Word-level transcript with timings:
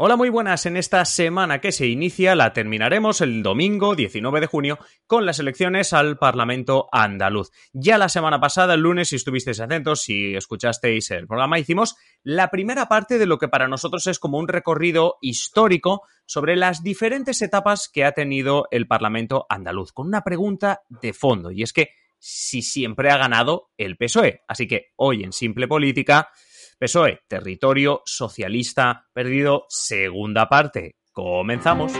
Hola, 0.00 0.14
muy 0.14 0.28
buenas. 0.28 0.64
En 0.64 0.76
esta 0.76 1.04
semana 1.04 1.60
que 1.60 1.72
se 1.72 1.88
inicia 1.88 2.36
la 2.36 2.52
terminaremos 2.52 3.20
el 3.20 3.42
domingo 3.42 3.96
19 3.96 4.38
de 4.38 4.46
junio 4.46 4.78
con 5.08 5.26
las 5.26 5.40
elecciones 5.40 5.92
al 5.92 6.18
Parlamento 6.18 6.88
andaluz. 6.92 7.50
Ya 7.72 7.98
la 7.98 8.08
semana 8.08 8.38
pasada, 8.38 8.74
el 8.74 8.80
lunes, 8.82 9.08
si 9.08 9.16
estuvisteis 9.16 9.58
atentos, 9.58 10.02
si 10.02 10.36
escuchasteis 10.36 11.10
el 11.10 11.26
programa, 11.26 11.58
hicimos 11.58 11.96
la 12.22 12.48
primera 12.48 12.86
parte 12.86 13.18
de 13.18 13.26
lo 13.26 13.38
que 13.38 13.48
para 13.48 13.66
nosotros 13.66 14.06
es 14.06 14.20
como 14.20 14.38
un 14.38 14.46
recorrido 14.46 15.16
histórico 15.20 16.02
sobre 16.26 16.54
las 16.54 16.84
diferentes 16.84 17.42
etapas 17.42 17.90
que 17.92 18.04
ha 18.04 18.12
tenido 18.12 18.68
el 18.70 18.86
Parlamento 18.86 19.46
andaluz, 19.48 19.90
con 19.90 20.06
una 20.06 20.22
pregunta 20.22 20.82
de 20.88 21.12
fondo, 21.12 21.50
y 21.50 21.64
es 21.64 21.72
que 21.72 21.90
si 22.20 22.62
siempre 22.62 23.10
ha 23.10 23.16
ganado 23.16 23.72
el 23.76 23.96
PSOE. 23.96 24.42
Así 24.46 24.68
que 24.68 24.92
hoy 24.94 25.24
en 25.24 25.32
Simple 25.32 25.66
Política 25.66 26.28
PSOE, 26.78 27.22
territorio 27.26 28.02
socialista 28.06 29.08
perdido, 29.12 29.66
segunda 29.68 30.48
parte. 30.48 30.94
Comenzamos. 31.10 31.92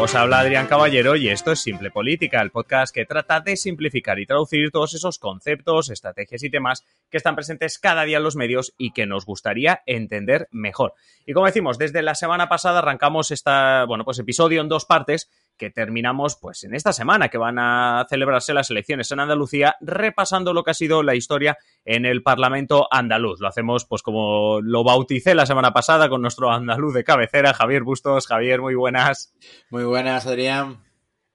Os 0.00 0.14
habla 0.14 0.38
Adrián 0.38 0.66
Caballero 0.66 1.14
y 1.16 1.28
esto 1.28 1.52
es 1.52 1.60
Simple 1.60 1.90
Política, 1.90 2.40
el 2.40 2.52
podcast 2.52 2.94
que 2.94 3.04
trata 3.04 3.40
de 3.40 3.56
simplificar 3.56 4.18
y 4.18 4.24
traducir 4.24 4.70
todos 4.70 4.94
esos 4.94 5.18
conceptos, 5.18 5.90
estrategias 5.90 6.42
y 6.42 6.48
temas 6.48 6.82
que 7.10 7.18
están 7.18 7.34
presentes 7.34 7.78
cada 7.78 8.04
día 8.04 8.16
en 8.16 8.22
los 8.22 8.36
medios 8.36 8.72
y 8.78 8.92
que 8.92 9.04
nos 9.04 9.26
gustaría 9.26 9.82
entender 9.84 10.48
mejor. 10.52 10.94
Y 11.26 11.34
como 11.34 11.46
decimos, 11.46 11.76
desde 11.76 12.00
la 12.00 12.14
semana 12.14 12.48
pasada 12.48 12.78
arrancamos 12.78 13.30
esta, 13.30 13.84
bueno, 13.84 14.04
pues 14.04 14.18
episodio 14.18 14.62
en 14.62 14.68
dos 14.68 14.86
partes 14.86 15.28
que 15.56 15.70
terminamos 15.70 16.36
pues 16.40 16.64
en 16.64 16.74
esta 16.74 16.92
semana 16.92 17.28
que 17.28 17.38
van 17.38 17.58
a 17.58 18.06
celebrarse 18.08 18.54
las 18.54 18.70
elecciones 18.70 19.10
en 19.10 19.20
Andalucía 19.20 19.76
repasando 19.80 20.52
lo 20.52 20.62
que 20.62 20.70
ha 20.70 20.74
sido 20.74 21.02
la 21.02 21.14
historia 21.14 21.56
en 21.84 22.04
el 22.04 22.22
Parlamento 22.22 22.88
andaluz. 22.90 23.40
Lo 23.40 23.48
hacemos 23.48 23.84
pues 23.84 24.02
como 24.02 24.60
lo 24.60 24.84
bauticé 24.84 25.34
la 25.34 25.46
semana 25.46 25.72
pasada 25.72 26.08
con 26.08 26.22
nuestro 26.22 26.50
andaluz 26.50 26.94
de 26.94 27.04
cabecera, 27.04 27.54
Javier 27.54 27.82
Bustos. 27.82 28.26
Javier, 28.26 28.60
muy 28.60 28.74
buenas. 28.74 29.34
Muy 29.70 29.84
buenas, 29.84 30.26
Adrián. 30.26 30.84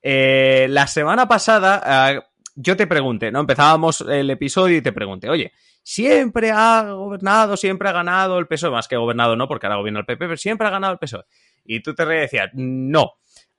Eh, 0.01 0.67
la 0.69 0.87
semana 0.87 1.27
pasada 1.27 2.11
eh, 2.11 2.21
yo 2.55 2.75
te 2.75 2.87
pregunté, 2.87 3.31
¿no? 3.31 3.39
Empezábamos 3.39 4.01
el 4.01 4.29
episodio 4.29 4.77
y 4.77 4.81
te 4.81 4.91
pregunté, 4.91 5.29
oye, 5.29 5.51
siempre 5.83 6.51
ha 6.51 6.83
gobernado, 6.91 7.57
siempre 7.57 7.89
ha 7.89 7.91
ganado 7.91 8.37
el 8.39 8.47
PSOE, 8.47 8.71
más 8.71 8.87
que 8.87 8.97
gobernado 8.97 9.35
no, 9.35 9.47
porque 9.47 9.67
ahora 9.67 9.77
gobierna 9.77 9.99
el 9.99 10.05
PP, 10.05 10.25
pero 10.25 10.37
siempre 10.37 10.67
ha 10.67 10.71
ganado 10.71 10.93
el 10.93 10.99
PSOE. 10.99 11.25
Y 11.65 11.81
tú 11.81 11.93
te 11.93 12.05
decías, 12.05 12.49
no. 12.53 13.13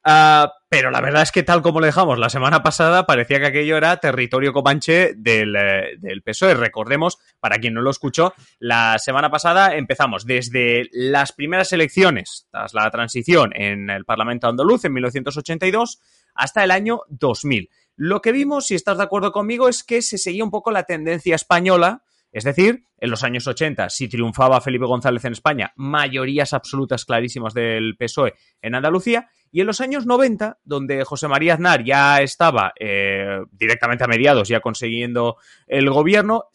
Ah, 0.05 0.53
pero 0.69 0.91
la 0.91 1.01
verdad 1.01 1.23
es 1.23 1.31
que 1.31 1.45
tal 1.45 1.63
como 1.63 1.79
lo 1.79 1.87
dejamos 1.87 2.19
la 2.19 2.29
semana 2.29 2.63
pasada, 2.63 3.07
parecía 3.07 3.39
que 3.39 3.47
aquello 3.47 3.77
era 3.77 3.99
territorio 3.99 4.53
comanche 4.53 5.13
del, 5.15 5.55
eh, 5.55 5.97
del, 5.99 6.23
PSOE. 6.23 6.55
Recordemos, 6.55 7.19
para 7.39 7.59
quien 7.59 7.75
no 7.75 7.83
lo 7.83 7.91
escuchó, 7.91 8.35
la 8.59 8.99
semana 8.99 9.31
pasada 9.31 9.77
empezamos 9.77 10.27
desde 10.27 10.89
las 10.93 11.33
primeras 11.33 11.73
elecciones, 11.73 12.49
tras 12.51 12.75
la 12.75 12.91
transición 12.91 13.53
en 13.55 13.91
el 13.91 14.05
Parlamento 14.05 14.49
andaluz 14.49 14.85
en 14.85 14.95
1982, 14.95 16.01
hasta 16.35 16.65
el 16.65 16.73
año 16.73 17.03
2000. 17.09 17.71
Lo 17.97 18.21
que 18.21 18.33
vimos, 18.33 18.67
si 18.67 18.75
estás 18.75 18.97
de 18.97 19.05
acuerdo 19.05 19.31
conmigo, 19.31 19.69
es 19.69 19.85
que 19.85 20.03
se 20.03 20.19
seguía 20.19 20.43
un 20.43 20.51
poco 20.51 20.73
la 20.73 20.85
tendencia 20.85 21.37
española 21.37 22.03
es 22.33 22.45
decir, 22.45 22.87
en 22.97 23.11
los 23.11 23.25
años 23.25 23.47
80, 23.47 23.91
si 23.91 24.09
triunfaba 24.09 24.61
Felipe 24.63 24.87
González 24.87 25.25
en 25.27 25.33
España, 25.33 25.73
mayorías 25.77 26.55
absolutas 26.55 27.05
clarísimas 27.05 27.53
del 27.53 27.95
PSOE 27.99 28.35
en 28.63 28.75
Andalucía, 28.75 29.29
y 29.51 29.61
en 29.61 29.67
los 29.67 29.83
años 29.83 30.07
90, 30.07 30.59
donde 30.65 31.05
José 31.05 31.29
María 31.29 31.55
Aznar 31.55 31.85
ya 31.85 32.23
estaba 32.23 32.73
eh, 32.81 33.41
directamente 33.53 34.05
a 34.05 34.09
mediados, 34.09 34.49
ya 34.49 34.61
consiguiendo 34.61 35.37
el 35.67 35.91
gobierno, 35.91 36.47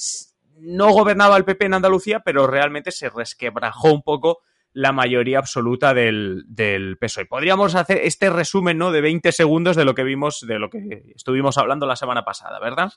no 0.60 0.92
gobernaba 0.92 1.38
el 1.38 1.46
PP 1.46 1.68
en 1.68 1.76
Andalucía, 1.76 2.22
pero 2.22 2.48
realmente 2.48 2.92
se 2.92 3.10
resquebrajó 3.10 3.94
un 3.94 4.02
poco 4.02 4.40
la 4.74 4.92
mayoría 4.92 5.38
absoluta 5.38 5.94
del, 5.94 6.44
del, 6.48 6.98
PSOE. 6.98 7.26
Podríamos 7.26 7.76
hacer 7.76 8.00
este 8.04 8.30
resumen 8.30 8.78
¿no? 8.78 8.92
de 8.92 9.02
20 9.02 9.32
segundos 9.32 9.76
de 9.76 9.86
lo 9.86 9.94
que 9.94 10.04
vimos, 10.04 10.42
de 10.48 10.60
lo 10.60 10.70
que 10.70 11.04
estuvimos 11.16 11.58
hablando 11.58 11.86
la 11.86 11.96
semana 11.96 12.24
pasada, 12.24 12.60
¿verdad? 12.60 12.92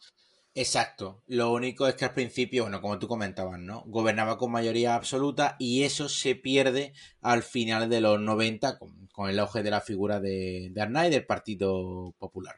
Exacto. 0.54 1.22
Lo 1.28 1.52
único 1.52 1.86
es 1.86 1.94
que 1.94 2.04
al 2.04 2.12
principio, 2.12 2.64
bueno, 2.64 2.80
como 2.80 2.98
tú 2.98 3.06
comentabas, 3.06 3.58
¿no? 3.58 3.84
Gobernaba 3.86 4.36
con 4.36 4.50
mayoría 4.50 4.94
absoluta 4.96 5.56
y 5.58 5.84
eso 5.84 6.08
se 6.08 6.34
pierde 6.34 6.92
al 7.20 7.42
final 7.42 7.88
de 7.88 8.00
los 8.00 8.20
90 8.20 8.78
con, 8.78 9.30
el 9.30 9.38
auge 9.38 9.62
de 9.62 9.70
la 9.70 9.80
figura 9.80 10.18
de, 10.18 10.70
de 10.72 11.10
del 11.10 11.26
Partido 11.26 12.14
Popular. 12.18 12.56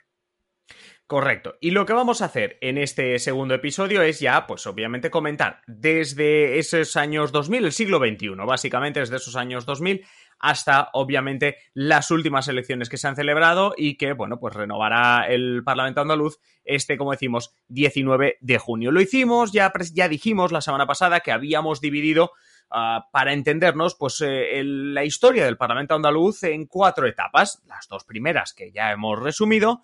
Correcto. 1.07 1.57
Y 1.61 1.73
lo 1.73 1.85
que 1.85 1.93
vamos 1.93 2.23
a 2.23 2.25
hacer 2.25 2.57
en 2.63 2.79
este 2.79 3.19
segundo 3.19 3.55
episodio 3.55 4.01
es 4.01 4.21
ya, 4.21 4.47
pues 4.47 4.67
obviamente 4.67 5.11
comentar 5.11 5.61
desde 5.67 6.59
esos 6.59 6.97
años 6.97 7.33
2000, 7.33 7.67
el 7.67 7.73
siglo 7.73 7.99
XXI, 7.99 8.31
básicamente 8.47 9.01
desde 9.01 9.17
esos 9.17 9.37
años 9.37 9.67
2000 9.67 10.07
hasta 10.43 10.91
obviamente 10.93 11.57
las 11.73 12.11
últimas 12.11 12.49
elecciones 12.49 12.91
que 12.91 12.99
se 12.99 13.09
han 13.09 13.17
celebrado 13.17 13.73
y 13.77 13.97
que, 13.97 14.13
bueno, 14.13 14.39
pues 14.39 14.55
renovará 14.55 15.27
el 15.29 15.63
Parlamento 15.65 16.03
andaluz 16.03 16.39
este, 16.65 16.99
como 16.99 17.13
decimos, 17.13 17.55
19 17.69 18.37
de 18.41 18.59
junio. 18.59 18.91
Lo 18.91 19.01
hicimos, 19.01 19.53
ya, 19.53 19.73
ya 19.95 20.09
dijimos 20.09 20.53
la 20.53 20.61
semana 20.61 20.87
pasada 20.87 21.21
que 21.21 21.33
habíamos 21.33 21.81
dividido 21.81 22.33
Uh, 22.75 23.03
para 23.13 23.35
entendernos, 23.35 23.95
pues 23.97 24.23
eh, 24.27 24.63
la 24.65 25.05
historia 25.05 25.45
del 25.45 25.59
Parlamento 25.59 25.95
andaluz 25.95 26.43
en 26.45 26.65
cuatro 26.65 27.07
etapas. 27.07 27.63
Las 27.67 27.87
dos 27.87 28.05
primeras 28.05 28.55
que 28.55 28.73
ya 28.73 28.93
hemos 28.93 29.19
resumido. 29.19 29.83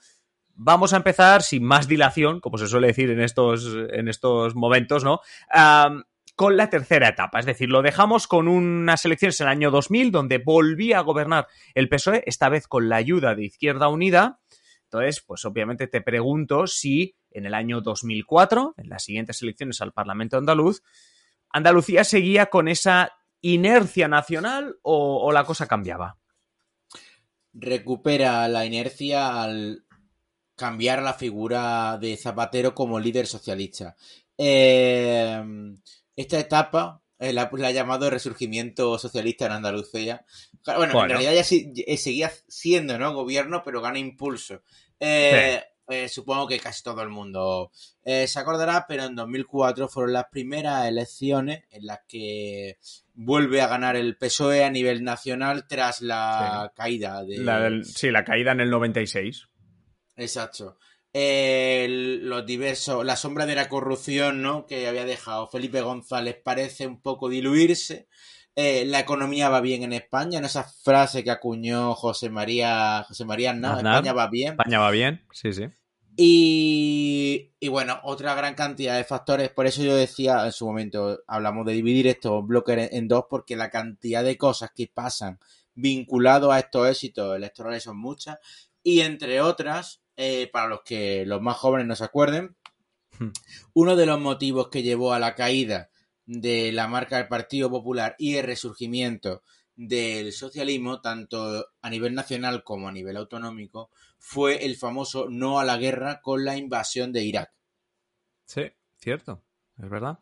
Vamos 0.54 0.94
a 0.94 0.96
empezar 0.96 1.42
sin 1.42 1.64
más 1.64 1.86
dilación, 1.86 2.40
como 2.40 2.56
se 2.56 2.66
suele 2.66 2.86
decir 2.86 3.10
en 3.10 3.20
estos, 3.20 3.76
en 3.90 4.08
estos 4.08 4.54
momentos, 4.54 5.04
¿no? 5.04 5.20
Con 6.38 6.56
la 6.56 6.70
tercera 6.70 7.08
etapa. 7.08 7.40
Es 7.40 7.46
decir, 7.46 7.68
lo 7.68 7.82
dejamos 7.82 8.28
con 8.28 8.46
unas 8.46 9.04
elecciones 9.04 9.40
en 9.40 9.48
el 9.48 9.50
año 9.50 9.72
2000 9.72 10.12
donde 10.12 10.38
volvía 10.38 10.98
a 10.98 11.02
gobernar 11.02 11.48
el 11.74 11.88
PSOE, 11.88 12.22
esta 12.26 12.48
vez 12.48 12.68
con 12.68 12.88
la 12.88 12.94
ayuda 12.94 13.34
de 13.34 13.46
Izquierda 13.46 13.88
Unida. 13.88 14.38
Entonces, 14.84 15.20
pues 15.20 15.44
obviamente 15.44 15.88
te 15.88 16.00
pregunto 16.00 16.68
si 16.68 17.16
en 17.32 17.44
el 17.44 17.54
año 17.54 17.80
2004, 17.80 18.74
en 18.76 18.88
las 18.88 19.02
siguientes 19.02 19.42
elecciones 19.42 19.80
al 19.80 19.92
Parlamento 19.92 20.36
andaluz, 20.36 20.84
Andalucía 21.50 22.04
seguía 22.04 22.46
con 22.46 22.68
esa 22.68 23.10
inercia 23.40 24.06
nacional 24.06 24.76
o, 24.82 25.26
o 25.26 25.32
la 25.32 25.42
cosa 25.42 25.66
cambiaba. 25.66 26.18
Recupera 27.52 28.46
la 28.46 28.64
inercia 28.64 29.42
al 29.42 29.84
cambiar 30.54 31.02
la 31.02 31.14
figura 31.14 31.98
de 32.00 32.16
Zapatero 32.16 32.76
como 32.76 33.00
líder 33.00 33.26
socialista. 33.26 33.96
Eh, 34.40 35.42
esta 36.18 36.40
etapa 36.40 37.00
eh, 37.20 37.32
la, 37.32 37.42
ha 37.42 37.70
llamado 37.70 38.10
resurgimiento 38.10 38.98
socialista 38.98 39.46
en 39.46 39.52
Andalucía. 39.52 40.24
Bueno, 40.66 41.04
en 41.04 41.10
realidad 41.10 41.32
ya 41.32 41.44
eh, 41.86 41.96
seguía 41.96 42.32
siendo 42.48 42.98
¿no? 42.98 43.14
gobierno, 43.14 43.62
pero 43.64 43.80
gana 43.80 44.00
impulso. 44.00 44.62
Eh, 44.98 45.62
supongo 46.08 46.48
que 46.48 46.58
casi 46.58 46.82
todo 46.82 47.02
el 47.02 47.08
mundo 47.08 47.70
se 48.04 48.38
acordará, 48.38 48.84
pero 48.86 49.04
en 49.04 49.14
2004 49.14 49.88
fueron 49.88 50.12
las 50.12 50.26
primeras 50.26 50.86
elecciones 50.86 51.64
en 51.70 51.86
las 51.86 52.00
que 52.06 52.78
vuelve 53.14 53.62
a 53.62 53.68
ganar 53.68 53.96
el 53.96 54.16
PSOE 54.16 54.64
a 54.64 54.70
nivel 54.70 55.04
nacional 55.04 55.66
tras 55.66 56.02
la 56.02 56.72
caída 56.74 57.24
de... 57.24 57.82
sí, 57.84 58.10
la 58.10 58.24
caída 58.24 58.52
en 58.52 58.60
el 58.60 58.70
96. 58.70 59.48
Exacto 60.16 60.76
los 61.12 62.46
diversos, 62.46 63.04
la 63.04 63.16
sombra 63.16 63.46
de 63.46 63.54
la 63.54 63.68
corrupción, 63.68 64.42
¿no? 64.42 64.66
Que 64.66 64.86
había 64.86 65.04
dejado 65.04 65.48
Felipe 65.48 65.80
González 65.80 66.36
parece 66.42 66.86
un 66.86 67.00
poco 67.00 67.28
diluirse. 67.28 68.08
Eh, 68.60 68.84
la 68.86 68.98
economía 68.98 69.48
va 69.48 69.60
bien 69.60 69.84
en 69.84 69.92
España, 69.92 70.38
en 70.38 70.44
esa 70.44 70.64
frase 70.64 71.22
que 71.22 71.30
acuñó 71.30 71.94
José 71.94 72.28
María, 72.28 73.04
José 73.06 73.24
María 73.24 73.52
España 73.52 74.12
va 74.12 74.26
bien. 74.26 74.54
España 74.54 74.80
va 74.80 74.90
bien, 74.90 75.24
sí, 75.32 75.52
sí. 75.52 75.68
Y, 76.16 77.52
y, 77.60 77.68
bueno, 77.68 78.00
otra 78.02 78.34
gran 78.34 78.56
cantidad 78.56 78.96
de 78.96 79.04
factores, 79.04 79.50
por 79.50 79.68
eso 79.68 79.84
yo 79.84 79.94
decía 79.94 80.44
en 80.44 80.50
su 80.50 80.66
momento, 80.66 81.20
hablamos 81.28 81.64
de 81.66 81.74
dividir 81.74 82.08
estos 82.08 82.44
bloques 82.44 82.88
en 82.90 83.06
dos, 83.06 83.26
porque 83.30 83.54
la 83.54 83.70
cantidad 83.70 84.24
de 84.24 84.36
cosas 84.36 84.72
que 84.74 84.90
pasan 84.92 85.38
vinculados 85.76 86.52
a 86.52 86.58
estos 86.58 86.88
éxitos 86.88 87.36
electorales 87.36 87.84
son 87.84 87.98
muchas, 87.98 88.38
y 88.82 89.02
entre 89.02 89.40
otras, 89.40 90.02
eh, 90.20 90.50
para 90.52 90.66
los 90.66 90.80
que 90.82 91.24
los 91.24 91.40
más 91.40 91.56
jóvenes 91.56 91.86
no 91.86 91.94
se 91.94 92.02
acuerden, 92.02 92.56
hmm. 93.20 93.28
uno 93.74 93.94
de 93.94 94.04
los 94.04 94.20
motivos 94.20 94.68
que 94.68 94.82
llevó 94.82 95.12
a 95.12 95.20
la 95.20 95.36
caída 95.36 95.90
de 96.26 96.72
la 96.72 96.88
marca 96.88 97.18
del 97.18 97.28
Partido 97.28 97.70
Popular 97.70 98.16
y 98.18 98.34
el 98.34 98.44
resurgimiento 98.44 99.44
del 99.76 100.32
socialismo, 100.32 101.00
tanto 101.00 101.68
a 101.80 101.88
nivel 101.88 102.16
nacional 102.16 102.64
como 102.64 102.88
a 102.88 102.92
nivel 102.92 103.16
autonómico, 103.16 103.90
fue 104.18 104.64
el 104.64 104.74
famoso 104.74 105.28
no 105.30 105.60
a 105.60 105.64
la 105.64 105.76
guerra 105.76 106.20
con 106.20 106.44
la 106.44 106.56
invasión 106.56 107.12
de 107.12 107.22
Irak. 107.22 107.52
Sí, 108.44 108.72
cierto, 108.96 109.44
es 109.80 109.88
verdad. 109.88 110.18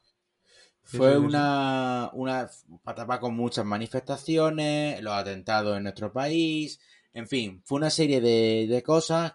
Fue 0.83 1.17
una, 1.17 2.11
una 2.13 2.51
etapa 2.87 3.19
con 3.19 3.35
muchas 3.35 3.65
manifestaciones, 3.65 5.03
los 5.03 5.15
atentados 5.15 5.79
en 5.79 5.85
nuestro 5.85 6.13
país, 6.13 6.79
en 7.15 7.27
fin, 7.27 7.63
fue 7.65 7.79
una 7.79 7.89
serie 7.89 8.21
de, 8.21 8.67
de 8.69 8.83
cosas 8.83 9.33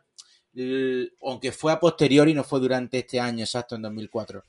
aunque 1.21 1.51
fue 1.51 1.71
a 1.71 1.79
posteriori, 1.79 2.33
no 2.33 2.43
fue 2.43 2.59
durante 2.59 2.99
este 2.99 3.19
año 3.19 3.43
exacto, 3.43 3.75
en 3.75 3.81
2004. 3.83 4.43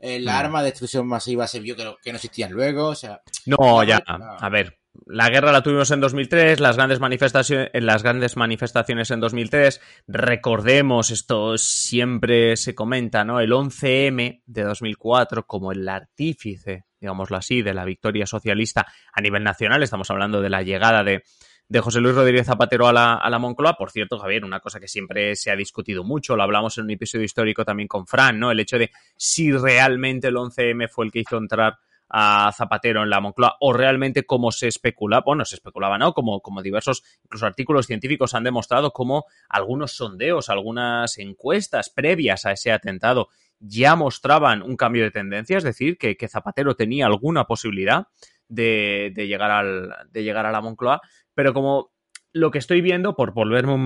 eh, 0.00 0.20
la 0.20 0.34
Mm. 0.34 0.36
arma 0.44 0.62
de 0.62 0.70
destrucción 0.70 1.08
masiva 1.08 1.48
se 1.48 1.58
vio 1.58 1.74
que, 1.74 1.82
no- 1.82 1.96
que 2.00 2.12
no 2.12 2.16
existían 2.18 2.52
luego, 2.52 2.86
o 2.86 2.94
sea, 2.94 3.20
No, 3.46 3.82
ya, 3.82 3.96
a 4.06 4.48
ver, 4.48 4.78
la 5.06 5.28
guerra 5.28 5.50
la 5.50 5.60
tuvimos 5.60 5.90
en 5.90 5.98
2003, 6.00 6.60
las 6.60 6.76
grandes, 6.76 7.00
manifestaciones, 7.00 7.70
las 7.74 8.04
grandes 8.04 8.36
manifestaciones 8.36 9.10
en 9.10 9.18
2003, 9.18 9.80
recordemos, 10.06 11.10
esto 11.10 11.58
siempre 11.58 12.56
se 12.56 12.76
comenta, 12.76 13.24
¿no? 13.24 13.40
El 13.40 13.52
11M 13.52 14.42
de 14.46 14.62
2004 14.62 15.46
como 15.46 15.72
el 15.72 15.88
artífice, 15.88 16.84
digámoslo 17.00 17.36
así, 17.36 17.62
de 17.62 17.74
la 17.74 17.84
victoria 17.84 18.24
socialista 18.26 18.86
a 19.12 19.20
nivel 19.20 19.42
nacional, 19.42 19.82
estamos 19.82 20.08
hablando 20.12 20.40
de 20.40 20.50
la 20.50 20.62
llegada 20.62 21.02
de, 21.02 21.24
de 21.68 21.80
José 21.80 22.00
Luis 22.00 22.14
Rodríguez 22.14 22.46
Zapatero 22.46 22.88
a 22.88 22.92
la, 22.92 23.14
a 23.14 23.28
la 23.28 23.38
Moncloa. 23.38 23.74
Por 23.74 23.90
cierto, 23.90 24.18
Javier, 24.18 24.44
una 24.44 24.60
cosa 24.60 24.80
que 24.80 24.88
siempre 24.88 25.36
se 25.36 25.50
ha 25.50 25.56
discutido 25.56 26.02
mucho, 26.02 26.34
lo 26.34 26.42
hablamos 26.42 26.78
en 26.78 26.84
un 26.84 26.90
episodio 26.90 27.24
histórico 27.24 27.64
también 27.64 27.88
con 27.88 28.06
Fran, 28.06 28.38
¿no? 28.38 28.50
El 28.50 28.60
hecho 28.60 28.78
de 28.78 28.90
si 29.16 29.52
realmente 29.52 30.28
el 30.28 30.36
11M 30.36 30.88
fue 30.88 31.04
el 31.04 31.12
que 31.12 31.20
hizo 31.20 31.36
entrar 31.36 31.78
a 32.10 32.50
Zapatero 32.56 33.02
en 33.02 33.10
la 33.10 33.20
Moncloa 33.20 33.56
o 33.60 33.72
realmente 33.72 34.24
como 34.24 34.50
se 34.50 34.68
especula, 34.68 35.20
bueno, 35.20 35.44
se 35.44 35.56
especulaba, 35.56 35.98
¿no? 35.98 36.14
Como, 36.14 36.40
como 36.40 36.62
diversos, 36.62 37.04
incluso 37.24 37.46
artículos 37.46 37.86
científicos 37.86 38.34
han 38.34 38.44
demostrado 38.44 38.92
como 38.92 39.26
algunos 39.48 39.92
sondeos, 39.92 40.48
algunas 40.48 41.18
encuestas 41.18 41.90
previas 41.90 42.46
a 42.46 42.52
ese 42.52 42.72
atentado 42.72 43.28
ya 43.60 43.96
mostraban 43.96 44.62
un 44.62 44.76
cambio 44.76 45.02
de 45.02 45.10
tendencia, 45.10 45.58
es 45.58 45.64
decir, 45.64 45.98
que, 45.98 46.16
que 46.16 46.28
Zapatero 46.28 46.76
tenía 46.76 47.06
alguna 47.06 47.44
posibilidad 47.44 48.06
de, 48.48 49.12
de 49.14 49.26
llegar 49.26 49.50
al, 49.50 49.94
de 50.10 50.22
llegar 50.22 50.46
a 50.46 50.52
la 50.52 50.60
Moncloa, 50.60 51.00
pero 51.38 51.54
como 51.54 51.92
lo 52.32 52.50
que 52.50 52.58
estoy 52.58 52.80
viendo, 52.80 53.14
por 53.14 53.32
volverme 53.32 53.76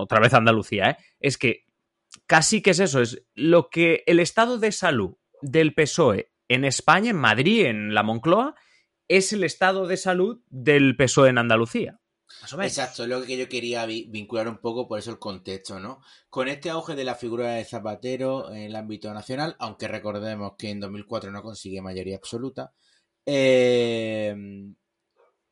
otra 0.00 0.20
vez 0.20 0.32
a 0.32 0.38
Andalucía, 0.38 0.88
¿eh? 0.92 0.96
es 1.20 1.36
que 1.36 1.66
casi 2.26 2.62
que 2.62 2.70
es 2.70 2.78
eso, 2.80 3.02
es 3.02 3.26
lo 3.34 3.68
que 3.68 4.02
el 4.06 4.20
estado 4.20 4.56
de 4.58 4.72
salud 4.72 5.16
del 5.42 5.74
PSOE 5.74 6.32
en 6.48 6.64
España, 6.64 7.10
en 7.10 7.16
Madrid, 7.18 7.66
en 7.66 7.92
la 7.92 8.02
Moncloa, 8.02 8.54
es 9.06 9.34
el 9.34 9.44
estado 9.44 9.86
de 9.86 9.98
salud 9.98 10.40
del 10.48 10.96
PSOE 10.96 11.28
en 11.28 11.36
Andalucía. 11.36 12.00
Exacto, 12.70 13.02
es 13.02 13.08
lo 13.10 13.22
que 13.22 13.36
yo 13.36 13.50
quería 13.50 13.84
vi- 13.84 14.08
vincular 14.10 14.48
un 14.48 14.56
poco, 14.62 14.88
por 14.88 14.98
eso 14.98 15.10
el 15.10 15.18
contexto, 15.18 15.78
¿no? 15.78 16.00
Con 16.30 16.48
este 16.48 16.70
auge 16.70 16.94
de 16.94 17.04
la 17.04 17.16
figura 17.16 17.52
de 17.52 17.66
Zapatero 17.66 18.50
en 18.50 18.62
el 18.62 18.76
ámbito 18.76 19.12
nacional, 19.12 19.56
aunque 19.58 19.88
recordemos 19.88 20.54
que 20.56 20.70
en 20.70 20.80
2004 20.80 21.30
no 21.30 21.42
consigue 21.42 21.82
mayoría 21.82 22.16
absoluta, 22.16 22.72
eh, 23.26 24.34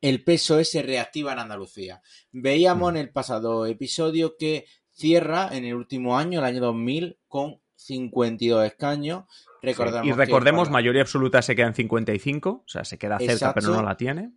el 0.03 0.23
PSOE 0.23 0.65
se 0.65 0.81
reactiva 0.83 1.31
en 1.33 1.39
Andalucía. 1.39 2.01
Veíamos 2.31 2.91
Mm. 2.91 2.95
en 2.97 3.01
el 3.01 3.09
pasado 3.11 3.65
episodio 3.65 4.35
que 4.37 4.65
cierra 4.91 5.49
en 5.51 5.63
el 5.65 5.73
último 5.75 6.17
año, 6.17 6.39
el 6.39 6.45
año 6.45 6.59
2000, 6.61 7.17
con 7.27 7.61
52 7.75 8.65
escaños. 8.65 9.23
Recordamos 9.61 10.05
y 10.07 10.11
que 10.11 10.15
recordemos, 10.17 10.67
para- 10.67 10.73
mayoría 10.73 11.01
absoluta 11.01 11.41
se 11.41 11.55
queda 11.55 11.67
en 11.67 11.73
55, 11.75 12.49
o 12.49 12.67
sea, 12.67 12.83
se 12.83 12.97
queda 12.97 13.17
cerca, 13.17 13.33
Exacto. 13.33 13.61
pero 13.61 13.73
no 13.75 13.81
la 13.83 13.95
tiene. 13.97 14.31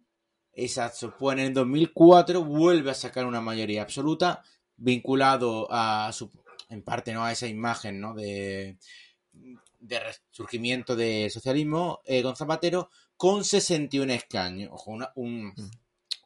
Exacto. 0.53 1.15
Pues 1.19 1.37
en 1.39 1.45
el 1.47 1.53
2004 1.53 2.45
vuelve 2.45 2.93
a 2.93 2.95
sacar 2.95 3.27
una 3.27 3.41
mayoría 3.41 3.83
absoluta 3.83 4.43
vinculado 4.77 5.67
a 5.71 6.11
su, 6.13 6.31
en 6.71 6.83
parte, 6.83 7.13
¿no? 7.13 7.25
A 7.25 7.33
esa 7.33 7.47
imagen, 7.49 8.01
¿no? 8.01 8.15
De, 8.15 8.79
de 9.33 10.01
resurgimiento 10.01 10.97
del 10.97 11.31
socialismo 11.31 12.01
eh, 12.05 12.23
con 12.23 12.37
Zapatero 12.37 12.89
con 13.17 13.45
61 13.45 14.13
escaños. 14.13 14.71
Ojo, 14.73 14.91
una- 14.93 15.13
un, 15.17 15.47
Mm. 15.49 15.71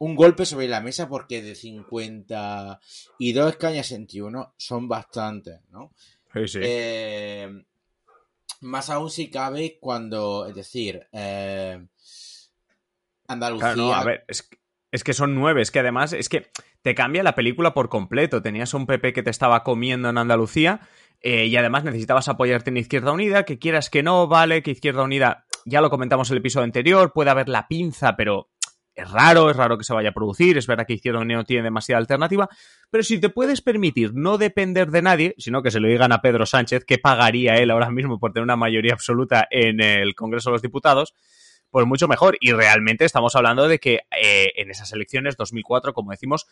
un 0.01 0.15
golpe 0.17 0.47
sobre 0.47 0.69
la 0.69 0.81
mesa 0.81 1.09
porque 1.09 1.43
de 1.43 1.55
52 1.55 3.51
escaños 3.51 3.81
a 3.81 3.83
61 3.85 4.55
son 4.57 4.89
bastantes, 4.89 5.61
¿no? 5.71 5.93
Sí, 6.33 6.49
sí. 6.49 6.59
Eh, 6.63 7.65
más 8.61 8.91
aún 8.91 9.11
si 9.11 9.31
cabe 9.31 9.79
cuando, 9.81 10.47
es 10.47 10.55
decir, 10.55 11.07
eh, 11.13 11.85
Andalucía... 13.29 13.75
Claro, 13.75 13.89
no, 13.89 13.95
a 13.95 14.05
ver, 14.05 14.25
es, 14.29 14.43
que- 14.43 14.59
es 14.93 15.05
que 15.05 15.13
son 15.13 15.35
nueve, 15.35 15.63
es 15.63 15.71
que 15.71 15.79
además 15.81 16.13
es 16.13 16.29
que 16.29 16.51
te 16.83 16.95
cambia 16.95 17.23
la 17.23 17.35
película 17.35 17.75
por 17.75 17.89
completo. 17.89 18.43
Tenías 18.43 18.75
un 18.75 18.87
PP 18.87 19.13
que 19.13 19.23
te 19.23 19.31
estaba 19.31 19.63
comiendo 19.63 20.09
en 20.09 20.19
Andalucía 20.19 20.81
eh, 21.21 21.47
y 21.47 21.57
además 21.57 21.85
necesitabas 21.85 22.29
apoyarte 22.29 22.71
en 22.71 22.79
Izquierda 22.79 23.13
Unida, 23.13 23.45
que 23.45 23.59
quieras 23.59 23.89
que 23.91 24.03
no, 24.03 24.27
vale, 24.27 24.63
que 24.63 24.71
Izquierda 24.73 25.03
Unida, 25.03 25.47
ya 25.65 25.81
lo 25.81 25.91
comentamos 25.91 26.31
en 26.31 26.35
el 26.35 26.39
episodio 26.41 26.65
anterior, 26.65 27.13
puede 27.13 27.31
haber 27.31 27.49
la 27.49 27.69
pinza, 27.69 28.17
pero 28.17 28.51
es 28.95 29.11
raro, 29.11 29.51
es 29.51 29.57
raro 29.57 29.79
que 29.79 29.85
se 29.85 29.95
vaya 29.95 30.11
a 30.11 30.13
producir, 30.13 30.59
es 30.59 30.67
verdad 30.67 30.87
que 30.87 30.95
Izquierda 30.95 31.21
Unida 31.21 31.39
no 31.39 31.45
tiene 31.45 31.63
demasiada 31.63 31.99
alternativa, 31.99 32.49
pero 32.91 33.03
si 33.03 33.21
te 33.21 33.31
puedes 33.31 33.63
permitir 33.63 34.13
no 34.15 34.37
depender 34.37 34.91
de 34.91 35.03
nadie, 35.03 35.35
sino 35.39 35.63
que 35.63 35.71
se 35.71 35.81
lo 35.81 35.89
digan 35.89 36.13
a 36.13 36.21
Pedro 36.21 36.45
Sánchez, 36.45 36.85
que 36.85 36.99
pagaría 36.99 37.55
él 37.55 37.71
ahora 37.71 37.91
mismo 37.91 38.19
por 38.19 38.33
tener 38.33 38.45
una 38.45 38.57
mayoría 38.57 38.93
absoluta 38.93 39.47
en 39.51 39.81
el 39.81 40.15
Congreso 40.15 40.51
de 40.51 40.55
los 40.55 40.63
Diputados, 40.63 41.15
pues 41.71 41.87
mucho 41.87 42.09
mejor. 42.09 42.37
Y 42.41 42.53
realmente 42.53 43.05
estamos 43.05 43.37
hablando 43.37 43.69
de 43.69 43.79
que 43.79 44.01
eh, 44.11 44.53
en 44.57 44.71
esas 44.71 44.93
elecciones 44.93 45.37
2004, 45.37 45.95
como 45.95 46.11
decimos, 46.11 46.47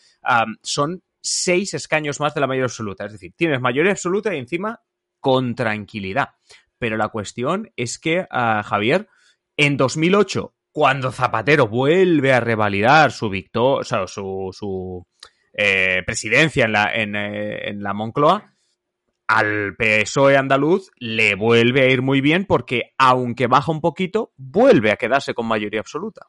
son 0.63 1.03
seis 1.21 1.75
escaños 1.75 2.21
más 2.21 2.35
de 2.35 2.41
la 2.41 2.47
mayoría 2.47 2.67
absoluta. 2.67 3.05
Es 3.05 3.13
decir, 3.13 3.33
tienes 3.37 3.61
mayoría 3.61 3.93
absoluta 3.93 4.35
y 4.35 4.39
encima 4.39 4.81
con 5.21 5.55
tranquilidad. 5.55 6.31
Pero 6.79 6.97
la 6.97 7.09
cuestión 7.09 7.71
es 7.77 7.99
que, 7.99 8.27
ah, 8.31 8.63
Javier, 8.65 9.09
en 9.57 9.77
2008, 9.77 10.55
cuando 10.71 11.11
Zapatero 11.11 11.67
vuelve 11.67 12.33
a 12.33 12.41
revalidar 12.41 13.11
su 13.13 13.29
victoria, 13.29 13.81
o 13.81 13.85
sea, 13.85 14.07
su, 14.07 14.51
su 14.53 15.07
eh, 15.53 16.03
presidencia 16.07 16.67
en 16.67 16.73
la, 16.73 16.95
en, 16.95 17.17
eh, 17.17 17.69
en 17.69 17.83
la 17.83 17.93
Moncloa, 17.95 18.55
al 19.27 19.77
PSOE 19.77 20.37
andaluz 20.37 20.91
le 20.97 21.35
vuelve 21.35 21.83
a 21.83 21.91
ir 21.91 22.01
muy 22.01 22.21
bien 22.21 22.47
porque, 22.47 22.95
aunque 22.97 23.47
baja 23.47 23.71
un 23.71 23.81
poquito, 23.81 24.33
vuelve 24.37 24.91
a 24.91 24.97
quedarse 24.97 25.35
con 25.35 25.47
mayoría 25.47 25.81
absoluta. 25.81 26.29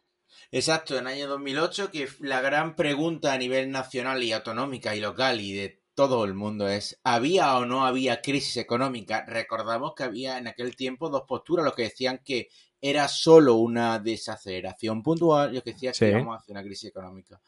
Exacto, 0.51 0.97
en 0.97 1.07
el 1.07 1.13
año 1.13 1.27
2008, 1.27 1.91
que 1.91 2.09
la 2.19 2.41
gran 2.41 2.75
pregunta 2.75 3.33
a 3.33 3.37
nivel 3.37 3.71
nacional 3.71 4.23
y 4.23 4.31
autonómica 4.31 4.95
y 4.95 4.99
local 4.99 5.39
y 5.39 5.53
de 5.53 5.78
todo 6.07 6.23
el 6.23 6.33
mundo 6.33 6.69
es, 6.69 6.97
¿había 7.03 7.57
o 7.57 7.65
no 7.65 7.85
había 7.85 8.21
crisis 8.21 8.55
económica? 8.55 9.25
Recordamos 9.27 9.91
que 9.93 10.03
había 10.03 10.37
en 10.37 10.47
aquel 10.47 10.73
tiempo 10.77 11.09
dos 11.09 11.23
posturas, 11.27 11.65
los 11.65 11.75
que 11.75 11.83
decían 11.83 12.21
que 12.23 12.47
era 12.79 13.09
solo 13.09 13.55
una 13.55 13.99
desaceleración 13.99 15.03
puntual 15.03 15.51
y 15.51 15.55
los 15.55 15.63
que 15.63 15.73
decían 15.73 15.93
Sí. 15.93 16.05
que 16.05 16.11
íbamos 16.11 16.39
hacia 16.39 16.53
una 16.53 16.63
crisis 16.63 16.89
económica. 16.91 17.41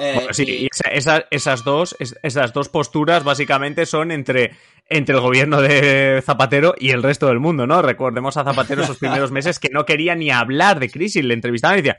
Eh, 0.00 0.14
Bueno, 0.16 0.34
sí, 0.34 0.42
y- 0.48 0.64
y 0.64 0.68
esa- 0.72 0.90
esa- 0.90 1.24
esas, 1.30 1.62
dos, 1.62 1.94
es- 2.00 2.16
esas 2.24 2.52
dos 2.52 2.68
posturas 2.68 3.22
básicamente 3.22 3.86
son 3.86 4.10
entre, 4.10 4.56
entre 4.86 5.14
el 5.14 5.20
gobierno 5.20 5.60
de 5.60 6.20
Zapatero 6.26 6.74
y 6.76 6.90
el 6.90 7.04
resto 7.04 7.28
del 7.28 7.38
mundo, 7.38 7.68
¿no? 7.68 7.82
Recordemos 7.82 8.36
a 8.36 8.42
Zapatero 8.42 8.82
esos 8.82 8.98
primeros 8.98 9.30
meses 9.32 9.60
que 9.60 9.68
no 9.70 9.86
quería 9.86 10.16
ni 10.16 10.30
hablar 10.32 10.80
de 10.80 10.90
crisis, 10.90 11.22
le 11.24 11.34
entrevistaban 11.34 11.78
y 11.78 11.82
decía 11.82 11.98